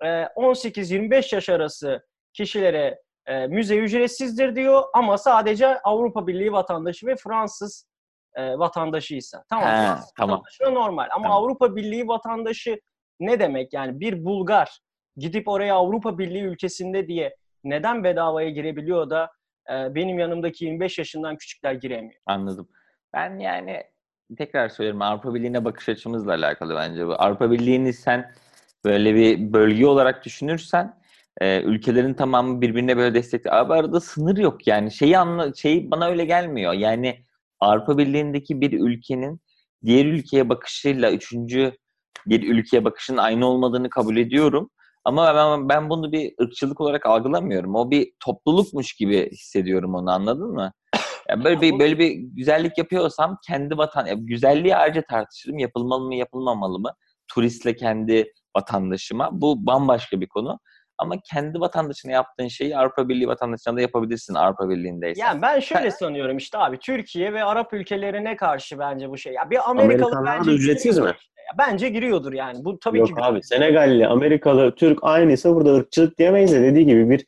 e, 0.04 0.06
18-25 0.06 1.34
yaş 1.34 1.48
arası 1.48 2.02
kişilere 2.32 2.98
e, 3.26 3.46
müze 3.46 3.76
ücretsizdir 3.76 4.56
diyor 4.56 4.82
ama 4.94 5.18
sadece 5.18 5.78
Avrupa 5.80 6.26
Birliği 6.26 6.52
vatandaşı 6.52 7.06
ve 7.06 7.16
Fransız 7.16 7.86
e, 8.34 8.58
vatandaşıysa. 8.58 9.44
Tamam. 9.48 9.68
He, 9.68 9.72
Fransız 9.72 10.12
tamam. 10.16 10.36
vatandaşı 10.36 10.64
da 10.64 10.70
normal 10.70 11.08
ama 11.14 11.22
Tamam. 11.22 11.32
Avrupa 11.42 11.76
Birliği 11.76 12.08
vatandaşı 12.08 12.80
ne 13.20 13.40
demek? 13.40 13.72
Yani 13.72 14.00
bir 14.00 14.24
Bulgar 14.24 14.78
gidip 15.16 15.48
oraya 15.48 15.74
Avrupa 15.74 16.18
Birliği 16.18 16.42
ülkesinde 16.42 17.08
diye 17.08 17.36
neden 17.64 18.04
bedavaya 18.04 18.50
girebiliyor 18.50 19.10
da 19.10 19.30
e, 19.70 19.94
benim 19.94 20.18
yanımdaki 20.18 20.64
25 20.64 20.98
yaşından 20.98 21.36
küçükler 21.36 21.72
giremiyor? 21.72 22.20
Anladım. 22.26 22.68
Ben 23.14 23.38
yani 23.38 23.82
tekrar 24.38 24.68
söylüyorum 24.68 25.02
Avrupa 25.02 25.34
Birliği'ne 25.34 25.64
bakış 25.64 25.88
açımızla 25.88 26.32
alakalı 26.32 26.74
bence 26.74 27.06
bu. 27.06 27.12
Avrupa 27.12 27.50
Birliği'ni 27.50 27.92
sen 27.92 28.32
böyle 28.84 29.14
bir 29.14 29.52
bölge 29.52 29.86
olarak 29.86 30.24
düşünürsen 30.24 31.02
e, 31.40 31.62
ülkelerin 31.62 32.14
tamamı 32.14 32.60
birbirine 32.60 32.96
böyle 32.96 33.14
destek. 33.14 33.46
Abi 33.52 33.74
arada 33.74 34.00
sınır 34.00 34.36
yok 34.36 34.66
yani. 34.66 34.90
Şeyi 34.90 35.18
anla 35.18 35.54
şey 35.54 35.90
bana 35.90 36.06
öyle 36.06 36.24
gelmiyor. 36.24 36.72
Yani 36.72 37.24
Avrupa 37.62 37.98
Birliği'ndeki 37.98 38.60
bir 38.60 38.72
ülkenin 38.72 39.40
diğer 39.84 40.06
ülkeye 40.06 40.48
bakışıyla 40.48 41.12
üçüncü 41.12 41.72
bir 42.26 42.54
ülkeye 42.54 42.84
bakışın 42.84 43.16
aynı 43.16 43.46
olmadığını 43.46 43.90
kabul 43.90 44.16
ediyorum. 44.16 44.70
Ama 45.04 45.34
ben, 45.34 45.68
ben 45.68 45.90
bunu 45.90 46.12
bir 46.12 46.32
ırkçılık 46.42 46.80
olarak 46.80 47.06
algılamıyorum. 47.06 47.74
O 47.74 47.90
bir 47.90 48.12
toplulukmuş 48.20 48.92
gibi 48.92 49.30
hissediyorum 49.30 49.94
onu 49.94 50.10
anladın 50.10 50.52
mı? 50.52 50.72
Ya 51.28 51.44
böyle 51.44 51.60
bir 51.60 51.78
böyle 51.78 51.98
bir 51.98 52.10
güzellik 52.10 52.78
yapıyorsam 52.78 53.38
kendi 53.46 53.78
vatan 53.78 54.06
ya 54.06 54.14
güzelliği 54.18 54.76
ayrıca 54.76 55.02
tartışırım. 55.10 55.58
Yapılmalı 55.58 56.06
mı, 56.06 56.14
yapılmamalı 56.14 56.78
mı? 56.78 56.92
Turistle 57.28 57.76
kendi 57.76 58.32
vatandaşıma. 58.56 59.28
Bu 59.32 59.66
bambaşka 59.66 60.20
bir 60.20 60.26
konu. 60.26 60.58
Ama 61.02 61.14
kendi 61.24 61.60
vatandaşına 61.60 62.12
yaptığın 62.12 62.48
şeyi 62.48 62.76
Avrupa 62.76 63.08
Birliği 63.08 63.28
vatandaşına 63.28 63.76
da 63.76 63.80
yapabilirsin 63.80 64.34
Avrupa 64.34 64.68
Birliği'ndeysen. 64.68 65.26
Yani 65.26 65.42
ben 65.42 65.60
şöyle 65.60 65.90
sanıyorum 65.90 66.36
işte 66.36 66.58
abi 66.58 66.78
Türkiye 66.78 67.32
ve 67.32 67.44
Arap 67.44 67.72
ülkelerine 67.72 68.36
karşı 68.36 68.78
bence 68.78 69.10
bu 69.10 69.18
şey. 69.18 69.32
Ya 69.32 69.50
bir 69.50 69.70
Amerikalı 69.70 70.06
Amerikanlar 70.06 70.38
bence 70.38 70.50
da 70.50 70.54
ücretsiz 70.54 70.98
mi? 70.98 71.06
ya. 71.06 71.14
Bence 71.58 71.88
giriyordur 71.88 72.32
yani. 72.32 72.64
Bu 72.64 72.78
tabii 72.78 72.98
Yok 72.98 73.08
ki 73.08 73.14
abi 73.18 73.42
Senegalli, 73.42 74.06
Amerikalı, 74.06 74.74
Türk 74.74 74.98
aynıysa 75.02 75.54
burada 75.54 75.74
ırkçılık 75.74 76.18
diyemeyiz 76.18 76.52
de 76.52 76.62
dediği 76.62 76.86
gibi 76.86 77.10
bir 77.10 77.26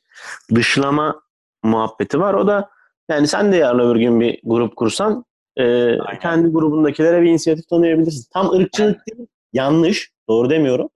dışlama 0.54 1.22
muhabbeti 1.62 2.20
var. 2.20 2.34
O 2.34 2.46
da 2.46 2.70
yani 3.10 3.28
sen 3.28 3.52
de 3.52 3.56
yarın 3.56 3.78
öbür 3.78 4.00
gün 4.00 4.20
bir 4.20 4.40
grup 4.44 4.76
kursan 4.76 5.24
e, 5.58 5.96
kendi 6.22 6.48
grubundakilere 6.48 7.22
bir 7.22 7.30
inisiyatif 7.30 7.68
tanıyabilirsin. 7.68 8.28
Tam 8.32 8.50
ırkçılık 8.50 9.00
değil, 9.06 9.28
yanlış, 9.52 10.10
doğru 10.28 10.50
demiyorum. 10.50 10.88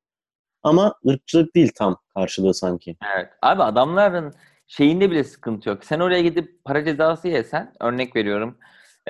Ama 0.63 0.95
ırkçılık 1.09 1.55
değil 1.55 1.73
tam 1.77 1.97
karşılığı 2.21 2.55
sanki. 2.55 2.97
Evet. 3.17 3.29
Abi 3.43 3.63
adamların 3.63 4.33
şeyinde 4.67 5.11
bile 5.11 5.25
sıkıntı 5.25 5.69
yok. 5.69 5.85
Sen 5.85 6.01
oraya 6.01 6.23
gidip 6.23 6.65
para 6.65 6.85
cezası 6.85 7.29
yesen, 7.29 7.73
örnek 7.81 8.17
veriyorum. 8.17 8.59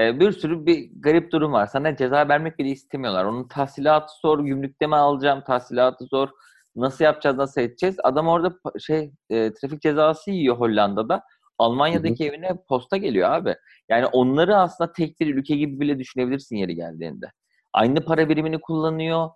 e, 0.00 0.20
bir 0.20 0.32
sürü 0.32 0.66
bir 0.66 0.90
garip 1.00 1.32
durum 1.32 1.52
var. 1.52 1.66
Sana 1.66 1.96
ceza 1.96 2.28
vermek 2.28 2.58
bile 2.58 2.68
istemiyorlar. 2.68 3.24
Onun 3.24 3.48
tahsilatı 3.48 4.12
zor, 4.22 4.40
gümrükte 4.40 4.86
mi 4.86 4.96
alacağım, 4.96 5.42
tahsilatı 5.46 6.04
zor. 6.04 6.28
Nasıl 6.76 7.04
yapacağız, 7.04 7.36
nasıl 7.36 7.60
edeceğiz? 7.60 7.96
Adam 8.02 8.28
orada 8.28 8.54
şey 8.78 9.12
e, 9.30 9.52
trafik 9.54 9.82
cezası 9.82 10.30
yiyor 10.30 10.56
Hollanda'da. 10.56 11.22
Almanya'daki 11.58 12.24
evine 12.28 12.50
posta 12.68 12.96
geliyor 12.96 13.30
abi. 13.30 13.54
Yani 13.88 14.06
onları 14.06 14.56
aslında 14.56 14.92
tek 14.92 15.20
bir 15.20 15.34
ülke 15.34 15.56
gibi 15.56 15.80
bile 15.80 15.98
düşünebilirsin 15.98 16.56
yeri 16.56 16.74
geldiğinde. 16.74 17.26
Aynı 17.72 18.04
para 18.04 18.28
birimini 18.28 18.60
kullanıyor. 18.60 19.30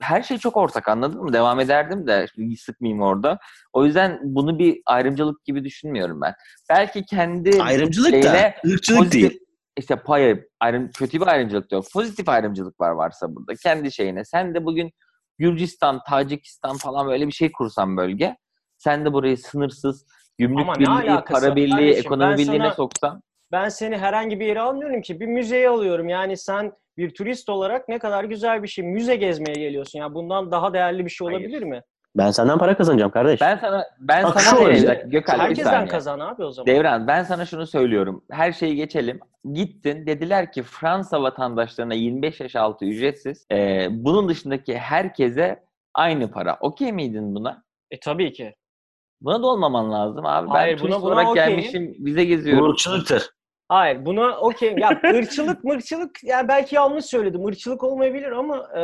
Her 0.00 0.22
şey 0.22 0.38
çok 0.38 0.56
ortak 0.56 0.88
anladın 0.88 1.22
mı? 1.22 1.32
Devam 1.32 1.60
ederdim 1.60 2.06
de 2.06 2.26
şimdi 2.34 2.56
sıkmayayım 2.56 3.02
orada. 3.02 3.38
O 3.72 3.84
yüzden 3.84 4.20
bunu 4.22 4.58
bir 4.58 4.82
ayrımcılık 4.86 5.44
gibi 5.44 5.64
düşünmüyorum 5.64 6.20
ben. 6.20 6.34
Belki 6.70 7.04
kendi 7.04 7.62
Ayrımcılık 7.62 8.12
da 8.12 8.22
şeyine 8.22 8.54
ırkçılık 8.66 9.00
pozitif- 9.00 9.12
değil. 9.12 9.40
işte 9.76 9.96
pay 9.96 10.40
ayrım 10.60 10.90
kötü 10.90 11.20
bir 11.20 11.26
ayrımcılık 11.26 11.72
yok. 11.72 11.84
Pozitif 11.92 12.28
ayrımcılık 12.28 12.80
var 12.80 12.90
varsa 12.90 13.34
burada 13.36 13.54
kendi 13.62 13.92
şeyine. 13.92 14.24
Sen 14.24 14.54
de 14.54 14.64
bugün 14.64 14.90
Gürcistan, 15.38 16.00
Tacikistan 16.08 16.76
falan 16.76 17.06
böyle 17.08 17.26
bir 17.26 17.32
şey 17.32 17.52
kursan 17.52 17.96
bölge. 17.96 18.36
Sen 18.78 19.04
de 19.04 19.12
burayı 19.12 19.38
sınırsız 19.38 20.06
gümrük 20.38 20.60
Ama 20.60 20.74
birliği, 20.74 21.20
para 21.30 21.56
birliği, 21.56 21.70
kardeşim? 21.70 22.00
ekonomi 22.06 22.38
birliğine 22.38 22.58
sana- 22.64 22.74
soksan. 22.74 23.22
ben 23.52 23.68
seni 23.68 23.98
herhangi 23.98 24.40
bir 24.40 24.46
yere 24.46 24.60
almıyorum 24.60 25.02
ki. 25.02 25.20
Bir 25.20 25.26
müzeye 25.26 25.68
alıyorum. 25.68 26.08
Yani 26.08 26.36
sen 26.36 26.72
bir 27.00 27.10
turist 27.14 27.48
olarak 27.48 27.88
ne 27.88 27.98
kadar 27.98 28.24
güzel 28.24 28.62
bir 28.62 28.68
şey. 28.68 28.84
Müze 28.84 29.16
gezmeye 29.16 29.52
geliyorsun. 29.58 29.98
Ya 29.98 30.14
bundan 30.14 30.50
daha 30.50 30.72
değerli 30.72 31.04
bir 31.04 31.10
şey 31.10 31.26
Hayır. 31.26 31.38
olabilir 31.40 31.62
mi? 31.62 31.82
Ben 32.16 32.30
senden 32.30 32.58
para 32.58 32.76
kazanacağım 32.76 33.10
kardeş. 33.10 33.40
Ben 33.40 33.56
sana 33.56 33.84
ben 34.00 34.24
Bak 34.24 34.40
sana 34.40 34.66
dakika, 34.68 34.92
Gökhan 34.94 35.38
bir 35.38 35.44
Herkesten 35.44 35.86
kazan 35.88 36.20
abi 36.20 36.44
o 36.44 36.50
zaman. 36.50 36.66
Devran 36.66 37.06
ben 37.06 37.22
sana 37.22 37.46
şunu 37.46 37.66
söylüyorum. 37.66 38.24
Her 38.30 38.52
şeyi 38.52 38.76
geçelim. 38.76 39.20
Gittin 39.52 40.06
dediler 40.06 40.52
ki 40.52 40.62
Fransa 40.62 41.22
vatandaşlarına 41.22 41.94
25 41.94 42.40
yaş 42.40 42.56
altı 42.56 42.84
ücretsiz. 42.84 43.46
Ee, 43.52 43.88
bunun 43.90 44.28
dışındaki 44.28 44.78
herkese 44.78 45.62
aynı 45.94 46.30
para. 46.30 46.56
Okey 46.60 46.92
miydin 46.92 47.34
buna? 47.34 47.62
E 47.90 48.00
tabii 48.00 48.32
ki. 48.32 48.54
Buna 49.20 49.42
da 49.42 49.46
olmaman 49.46 49.92
lazım 49.92 50.26
abi. 50.26 50.48
Hayır, 50.48 50.76
ben 50.76 50.82
buna- 50.84 50.88
turist 50.88 51.02
buna 51.02 51.12
olarak 51.14 51.28
okeyim. 51.28 51.48
gelmişim. 51.50 51.94
Bize 51.98 52.24
geziyorum. 52.24 52.64
Bu 52.64 52.70
ırkçılıktır. 52.70 53.30
Hayır 53.70 54.06
buna 54.06 54.36
okey. 54.40 54.74
Ya 54.78 55.00
ırkçılık 55.04 55.64
mırkçılık 55.64 56.24
yani 56.24 56.48
belki 56.48 56.74
yanlış 56.74 57.04
söyledim. 57.04 57.48
Irkçılık 57.48 57.84
olmayabilir 57.84 58.32
ama 58.32 58.78
e, 58.78 58.82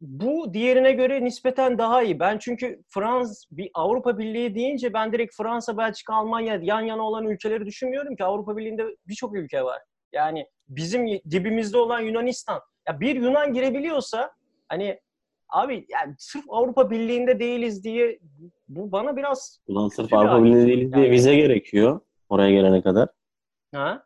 bu 0.00 0.54
diğerine 0.54 0.92
göre 0.92 1.24
nispeten 1.24 1.78
daha 1.78 2.02
iyi. 2.02 2.20
Ben 2.20 2.38
çünkü 2.38 2.82
Frans 2.88 3.44
bir 3.50 3.70
Avrupa 3.74 4.18
Birliği 4.18 4.54
deyince 4.54 4.92
ben 4.92 5.12
direkt 5.12 5.36
Fransa, 5.36 5.76
Belçika, 5.76 6.14
Almanya 6.14 6.58
yan 6.62 6.80
yana 6.80 7.02
olan 7.02 7.26
ülkeleri 7.26 7.66
düşünmüyorum 7.66 8.16
ki 8.16 8.24
Avrupa 8.24 8.56
Birliği'nde 8.56 8.84
birçok 9.08 9.36
ülke 9.36 9.64
var. 9.64 9.82
Yani 10.12 10.46
bizim 10.68 11.06
dibimizde 11.30 11.78
olan 11.78 12.00
Yunanistan. 12.00 12.60
Ya 12.88 13.00
bir 13.00 13.16
Yunan 13.16 13.52
girebiliyorsa 13.52 14.30
hani 14.68 15.00
abi 15.48 15.86
yani 15.88 16.14
sırf 16.18 16.44
Avrupa 16.48 16.90
Birliği'nde 16.90 17.40
değiliz 17.40 17.84
diye 17.84 18.18
bu 18.68 18.92
bana 18.92 19.16
biraz 19.16 19.60
Ulan 19.66 19.88
sırf 19.88 20.12
Avrupa 20.12 20.32
ayrım. 20.32 20.44
Birliği 20.44 20.66
değiliz 20.66 20.92
diye 20.92 21.04
Yani- 21.04 21.14
vize 21.14 21.36
gerekiyor 21.36 22.00
oraya 22.28 22.50
gelene 22.50 22.82
kadar. 22.82 23.08
Ha 23.74 24.02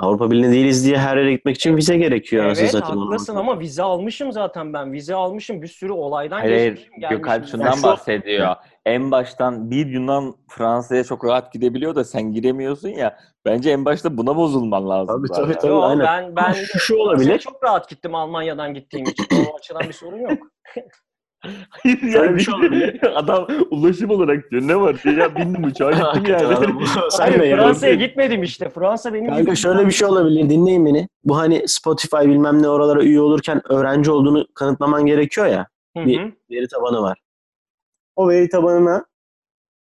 Avrupa 0.00 0.30
Birliği 0.30 0.52
değiliz 0.52 0.84
diye 0.86 0.98
her 0.98 1.16
yere 1.16 1.32
gitmek 1.32 1.56
için 1.56 1.76
vize 1.76 1.96
gerekiyor. 1.96 2.44
Evet 2.44 2.70
satayım. 2.70 3.02
haklısın 3.02 3.36
ama 3.36 3.60
vize 3.60 3.82
almışım 3.82 4.32
zaten 4.32 4.72
ben. 4.72 4.92
Vize 4.92 5.14
almışım 5.14 5.62
bir 5.62 5.66
sürü 5.68 5.92
olaydan 5.92 6.38
Hayır, 6.40 6.70
geçmişim. 6.72 6.92
Gökalp 7.00 7.24
gelmişim. 7.24 7.46
şundan 7.52 7.66
Yani 7.66 7.76
şu- 7.76 7.82
bahsediyor. 7.82 8.56
En 8.86 9.10
baştan 9.10 9.70
bir 9.70 9.86
Yunan 9.86 10.34
Fransa'ya 10.48 11.04
çok 11.04 11.24
rahat 11.24 11.52
gidebiliyor 11.52 11.94
da 11.94 12.04
sen 12.04 12.32
giremiyorsun 12.32 12.88
ya. 12.88 13.18
Bence 13.44 13.70
en 13.70 13.84
başta 13.84 14.16
buna 14.16 14.36
bozulman 14.36 14.88
lazım. 14.88 15.16
Tabii, 15.16 15.28
zaten. 15.28 15.42
tabii, 15.44 15.54
tabii. 15.54 15.72
Yo, 15.72 15.80
aynen. 15.82 16.06
ben 16.06 16.36
ben 16.36 16.52
şu, 16.52 16.78
şu 16.78 16.96
olabilir. 16.96 17.38
çok 17.38 17.64
rahat 17.64 17.88
gittim 17.88 18.14
Almanya'dan 18.14 18.74
gittiğim 18.74 19.06
için. 19.06 19.26
O 19.52 19.56
açıdan 19.58 19.82
bir 19.82 19.92
sorun 19.92 20.18
yok. 20.18 20.38
Hayır 21.68 21.98
Şöyle 22.00 22.16
yani 22.18 22.36
bir 22.36 22.40
şey 22.40 22.54
olabilir. 22.54 23.00
Adam 23.14 23.46
ulaşım 23.70 24.10
olarak 24.10 24.50
diyor. 24.50 24.62
Ne 24.62 24.80
var? 24.80 25.16
Ya 25.18 25.36
bindim 25.36 25.64
uçağa 25.64 25.90
gittim 25.90 26.24
yani. 26.32 26.54
Hayır 27.18 27.40
ya. 27.42 27.56
Fransa'ya 27.56 27.94
gitmedim 27.94 28.42
işte. 28.42 28.68
Fransa 28.68 29.14
benim 29.14 29.26
Kanka 29.30 29.54
şöyle 29.54 29.86
bir 29.86 29.90
şey 29.92 30.08
olabilir. 30.08 30.50
Dinleyin 30.50 30.86
beni. 30.86 31.08
Bu 31.24 31.38
hani 31.38 31.68
Spotify 31.68 32.16
bilmem 32.16 32.62
ne 32.62 32.68
oralara 32.68 33.02
üye 33.02 33.20
olurken 33.20 33.62
öğrenci 33.72 34.10
olduğunu 34.10 34.46
kanıtlaman 34.54 35.06
gerekiyor 35.06 35.46
ya. 35.46 35.66
Hı 35.96 36.06
bir- 36.06 36.20
hı. 36.20 36.32
Veri 36.50 36.68
tabanı 36.68 37.02
var. 37.02 37.18
O 38.16 38.28
veri 38.28 38.48
tabanına 38.48 39.04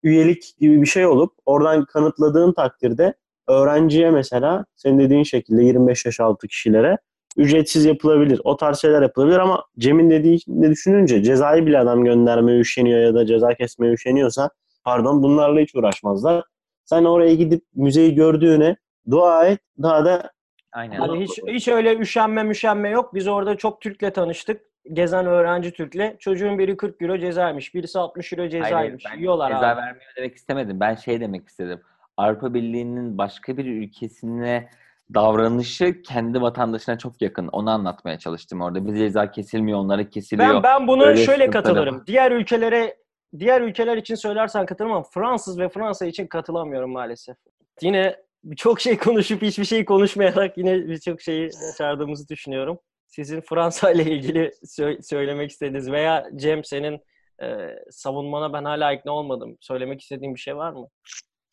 üyelik 0.03 0.53
gibi 0.59 0.81
bir 0.81 0.87
şey 0.87 1.05
olup 1.05 1.33
oradan 1.45 1.85
kanıtladığın 1.85 2.53
takdirde 2.53 3.13
öğrenciye 3.47 4.11
mesela 4.11 4.65
senin 4.75 4.99
dediğin 4.99 5.23
şekilde 5.23 5.63
25 5.63 6.05
yaş 6.05 6.19
altı 6.19 6.47
kişilere 6.47 6.97
ücretsiz 7.39 7.85
yapılabilir. 7.85 8.41
O 8.43 8.57
tarz 8.57 8.81
şeyler 8.81 9.01
yapılabilir 9.01 9.37
ama 9.39 9.63
Cem'in 9.77 10.09
dediğini 10.09 10.71
düşününce 10.71 11.23
cezayı 11.23 11.65
bile 11.65 11.79
adam 11.79 12.05
göndermeye 12.05 12.59
üşeniyor 12.59 12.99
ya 12.99 13.13
da 13.15 13.25
ceza 13.25 13.53
kesmeye 13.53 13.93
üşeniyorsa 13.93 14.49
pardon 14.83 15.23
bunlarla 15.23 15.59
hiç 15.59 15.75
uğraşmazlar. 15.75 16.43
Sen 16.85 17.05
oraya 17.05 17.35
gidip 17.35 17.63
müzeyi 17.75 18.15
gördüğüne 18.15 18.75
dua 19.09 19.45
et. 19.45 19.59
Daha 19.81 20.05
da 20.05 20.31
Aynen. 20.71 20.97
Hani 20.97 21.23
hiç 21.23 21.39
hiç 21.47 21.67
öyle 21.67 21.97
üşenme 21.97 22.43
müşenme 22.43 22.89
yok. 22.89 23.13
Biz 23.13 23.27
orada 23.27 23.57
çok 23.57 23.81
Türk'le 23.81 24.13
tanıştık. 24.15 24.61
Gezen 24.93 25.25
öğrenci 25.25 25.71
Türk'le. 25.71 26.19
Çocuğun 26.19 26.59
biri 26.59 26.77
40 26.77 27.01
euro 27.01 27.17
cezaymış. 27.17 27.75
Birisi 27.75 27.99
60 27.99 28.33
euro 28.33 28.41
Hayır, 28.41 28.51
cezaymış. 28.51 29.03
ben 29.11 29.17
Yiyorlar 29.17 29.51
ceza 29.51 29.67
abi. 29.67 29.77
vermiyor 29.81 30.11
demek 30.17 30.35
istemedim. 30.35 30.79
Ben 30.79 30.95
şey 30.95 31.21
demek 31.21 31.47
istedim. 31.47 31.81
Avrupa 32.17 32.53
Birliği'nin 32.53 33.17
başka 33.17 33.57
bir 33.57 33.65
ülkesine 33.65 34.69
davranışı 35.13 36.01
kendi 36.01 36.41
vatandaşına 36.41 36.97
çok 36.97 37.21
yakın. 37.21 37.47
Onu 37.47 37.69
anlatmaya 37.69 38.19
çalıştım 38.19 38.61
orada. 38.61 38.85
Bir 38.87 38.95
ceza 38.97 39.31
kesilmiyor, 39.31 39.79
onlara 39.79 40.09
kesiliyor. 40.09 40.53
Ben 40.53 40.63
ben 40.63 40.87
bunu 40.87 41.03
Öyle 41.05 41.25
şöyle 41.25 41.49
katılırım. 41.49 41.95
var. 41.95 42.07
Diğer 42.07 42.31
ülkelere 42.31 42.95
diğer 43.39 43.61
ülkeler 43.61 43.97
için 43.97 44.15
söylersen 44.15 44.65
katılmam. 44.65 45.03
Fransız 45.13 45.59
ve 45.59 45.69
Fransa 45.69 46.05
için 46.05 46.27
katılamıyorum 46.27 46.91
maalesef. 46.91 47.37
Yine 47.81 48.15
çok 48.57 48.81
şey 48.81 48.97
konuşup 48.97 49.41
hiçbir 49.41 49.65
şey 49.65 49.85
konuşmayarak 49.85 50.57
yine 50.57 50.87
birçok 50.87 51.21
şeyi 51.21 51.49
başardığımızı 51.73 52.27
düşünüyorum. 52.27 52.79
Sizin 53.07 53.41
Fransa 53.41 53.91
ile 53.91 54.03
ilgili 54.03 54.51
sö- 54.65 55.01
söylemek 55.03 55.51
istediğiniz 55.51 55.91
veya 55.91 56.29
Cem 56.35 56.63
senin 56.63 56.99
e, 57.41 57.75
savunmana 57.91 58.53
ben 58.53 58.63
hala 58.65 58.93
ikna 58.93 59.11
olmadım. 59.11 59.57
Söylemek 59.61 60.01
istediğin 60.01 60.35
bir 60.35 60.39
şey 60.39 60.55
var 60.55 60.71
mı? 60.71 60.87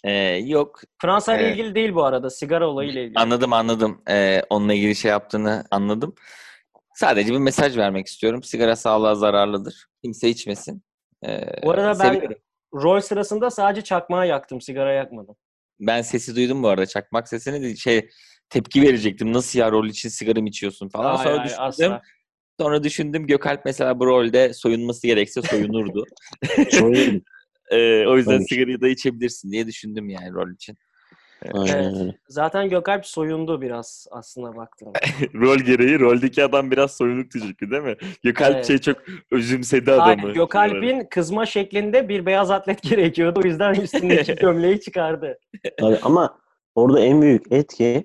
Ee, 0.05 0.13
yok. 0.45 0.81
Fransa 1.03 1.37
ile 1.37 1.43
Evet. 1.43 1.53
ilgili 1.59 1.75
değil 1.75 1.95
bu 1.95 2.05
arada. 2.05 2.31
Sigara 2.31 2.69
olayıyla 2.69 3.01
ilgili. 3.03 3.19
Anladım 3.19 3.53
anladım. 3.53 4.03
Ee, 4.11 4.43
onunla 4.51 4.75
ilgili 4.75 4.95
şey 4.97 5.11
yaptığını 5.11 5.65
anladım. 5.71 6.15
Sadece 6.95 7.33
bir 7.33 7.39
mesaj 7.39 7.77
vermek 7.77 8.07
istiyorum. 8.07 8.43
Sigara 8.43 8.77
sağlığa 8.77 9.15
zararlıdır. 9.15 9.87
Kimse 10.05 10.29
içmesin. 10.29 10.83
Ee, 11.27 11.41
Bu 11.63 11.71
arada 11.71 11.89
ben 11.89 12.13
seviyorum. 12.13 12.37
rol 12.75 13.01
sırasında 13.01 13.51
sadece 13.51 13.83
çakmağı 13.83 14.27
yaktım. 14.29 14.61
Sigara 14.61 14.93
yakmadım. 14.93 15.37
Ben 15.81 16.03
sesi 16.03 16.37
duydum 16.37 16.63
bu 16.63 16.69
arada. 16.69 16.87
Çakmak 16.87 17.29
sesini 17.29 17.63
de 17.63 17.77
şey 17.77 18.09
tepki 18.51 18.83
verecektim. 18.83 19.33
Nasıl 19.33 19.59
ya 19.59 19.71
rol 19.73 19.87
için 19.87 20.09
sigara 20.09 20.41
mı 20.41 20.49
içiyorsun 20.49 20.89
falan. 20.89 21.17
Hayır, 21.17 21.25
Sonra 21.29 21.39
hayır, 21.39 21.45
düşündüm. 21.51 21.93
asla. 21.93 22.03
Sonra 22.61 22.83
düşündüm 22.85 23.27
Gökalp 23.27 23.65
mesela 23.65 24.01
bu 24.01 24.07
rolde 24.07 24.55
soyunması 24.55 25.07
gerekse 25.07 25.43
soyunurdu. 25.43 26.05
soyuyorum. 26.71 27.23
Ee, 27.71 28.07
o 28.07 28.17
yüzden 28.17 28.33
Tabii 28.37 28.47
ki. 28.47 28.55
sigarayı 28.55 28.81
da 28.81 28.89
içebilirsin 28.89 29.53
diye 29.53 29.67
düşündüm 29.67 30.09
yani 30.09 30.33
rol 30.33 30.51
için. 30.51 30.77
Aynen 31.53 31.85
Evet. 31.85 31.97
öyle. 32.01 32.15
Zaten 32.29 32.69
Gökalp 32.69 33.07
soyundu 33.07 33.61
biraz 33.61 34.07
aslında 34.11 34.57
baktığımda. 34.57 34.99
rol 35.35 35.59
gereği 35.59 36.01
roldeki 36.01 36.45
adam 36.45 36.71
biraz 36.71 36.97
soyunuktu 36.97 37.39
çünkü 37.41 37.71
değil 37.71 37.83
mi? 37.83 37.97
Gökalp 38.23 38.55
Evet. 38.55 38.67
şey 38.67 38.79
çok 38.79 38.97
özümsedi 39.31 39.91
Hayır, 39.91 40.35
Gökalp'in 40.35 41.07
kızma 41.11 41.47
şeklinde 41.47 42.09
bir 42.09 42.27
beyaz 42.27 42.51
atlet 42.51 42.83
gerekiyordu. 42.91 43.41
O 43.45 43.47
yüzden 43.47 43.75
üstündeki 43.75 44.35
gömleği 44.41 44.81
çıkardı. 44.81 45.39
Tabii 45.81 45.99
ama 46.03 46.39
orada 46.75 47.01
en 47.01 47.23
büyük 47.23 47.53
etki 47.53 48.05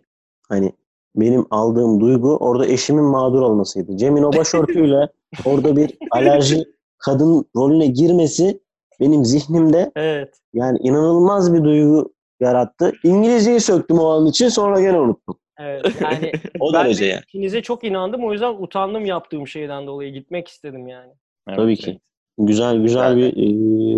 hani 0.49 0.71
benim 1.15 1.45
aldığım 1.51 1.99
duygu 2.01 2.37
orada 2.37 2.65
eşimin 2.67 3.03
mağdur 3.03 3.41
olmasıydı. 3.41 3.97
Cem'in 3.97 4.23
o 4.23 4.33
başörtüyle 4.33 5.07
orada 5.45 5.75
bir 5.75 5.97
alerji 6.11 6.63
kadın 6.97 7.45
rolüne 7.55 7.87
girmesi 7.87 8.59
benim 9.01 9.25
zihnimde 9.25 9.91
Evet. 9.95 10.33
yani 10.53 10.77
inanılmaz 10.81 11.53
bir 11.53 11.63
duygu 11.63 12.13
yarattı. 12.39 12.93
İngilizceyi 13.03 13.59
söktüm 13.59 13.99
o 13.99 14.09
an 14.09 14.25
için 14.25 14.49
sonra 14.49 14.81
gene 14.81 14.99
unuttum. 14.99 15.37
Evet. 15.59 15.85
Yani 16.01 16.31
O 16.59 16.73
ben 16.73 16.85
derece 16.85 17.03
de 17.05 17.07
yani. 17.07 17.21
ikinize 17.23 17.61
çok 17.61 17.83
inandım. 17.83 18.23
O 18.23 18.31
yüzden 18.31 18.53
utandım 18.53 19.05
yaptığım 19.05 19.47
şeyden 19.47 19.87
dolayı. 19.87 20.13
Gitmek 20.13 20.47
istedim 20.47 20.87
yani. 20.87 21.11
Tabii 21.55 21.75
ki. 21.77 21.99
Güzel 22.37 22.77
güzel 22.77 23.17
bir 23.17 23.27
e, 23.27 23.45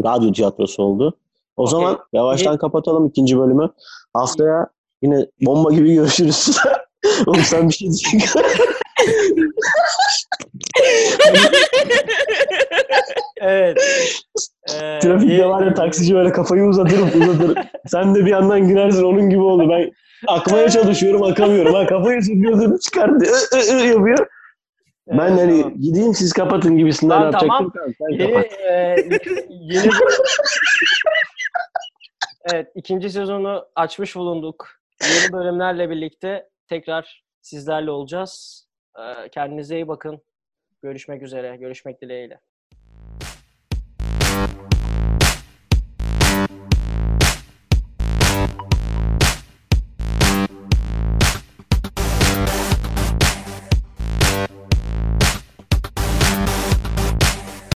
radyo 0.04 0.32
tiyatrosu 0.32 0.84
oldu. 0.84 1.18
O 1.58 1.63
Okey. 1.63 1.72
zaman 1.72 2.00
yavaştan 2.13 2.58
kapatalım 2.58 3.06
ikinci 3.06 3.39
bölümü. 3.39 3.70
Haftaya 4.13 4.68
yine 5.02 5.26
bomba 5.42 5.72
gibi 5.74 5.94
görüşürüz. 5.94 6.58
Oğlum 7.28 7.42
sen 7.42 7.70
bir 7.70 7.74
şey 7.74 7.88
diyeceksin. 7.88 8.42
Evet. 13.43 13.77
Ee, 14.73 14.99
Trafikte 14.99 15.34
iyi- 15.36 15.45
var 15.45 15.65
ya 15.65 15.73
taksici 15.73 16.15
böyle 16.15 16.32
kafayı 16.32 16.63
uzatırım 16.63 17.08
uzatırım. 17.21 17.56
Sen 17.88 18.15
de 18.15 18.25
bir 18.25 18.29
yandan 18.32 18.67
girersin 18.67 19.03
onun 19.03 19.29
gibi 19.29 19.41
oldu. 19.41 19.69
Ben 19.69 19.91
akmaya 20.27 20.69
çalışıyorum 20.69 21.23
akamıyorum. 21.23 21.73
Ha 21.73 21.86
kafayı 21.88 22.23
sokuyorsun 22.23 22.77
çıkardı. 22.77 23.25
Ü, 23.25 23.58
ı, 23.58 23.77
ı 23.77 23.86
yapıyor. 23.88 24.27
Ben 25.08 25.27
Evet, 25.27 25.39
hani 25.39 25.62
tamam. 25.62 25.77
gideyim 25.82 26.13
siz 26.13 26.34
kapatın 26.34 26.77
gibisinden 26.77 27.15
Lan 27.21 27.25
yapacaktım. 27.25 27.49
tamam. 27.49 27.71
Tamam, 27.75 27.93
sen 27.99 28.10
Yeni, 28.10 28.34
kapat. 28.34 28.45
e, 28.51 28.95
yeni 29.49 29.89
Evet, 32.53 32.67
ikinci 32.75 33.10
sezonu 33.10 33.65
açmış 33.75 34.15
bulunduk. 34.15 34.67
Yeni 35.03 35.34
bölümlerle 35.34 35.89
birlikte 35.89 36.49
tekrar 36.69 37.23
sizlerle 37.41 37.91
olacağız. 37.91 38.65
Ee, 38.99 39.29
Kendinize 39.29 39.75
iyi 39.75 39.88
bakın. 39.88 40.21
Görüşmek 40.84 41.21
üzere. 41.21 41.58
Görüşmek 41.58 42.01
dileğiyle. 42.01 42.39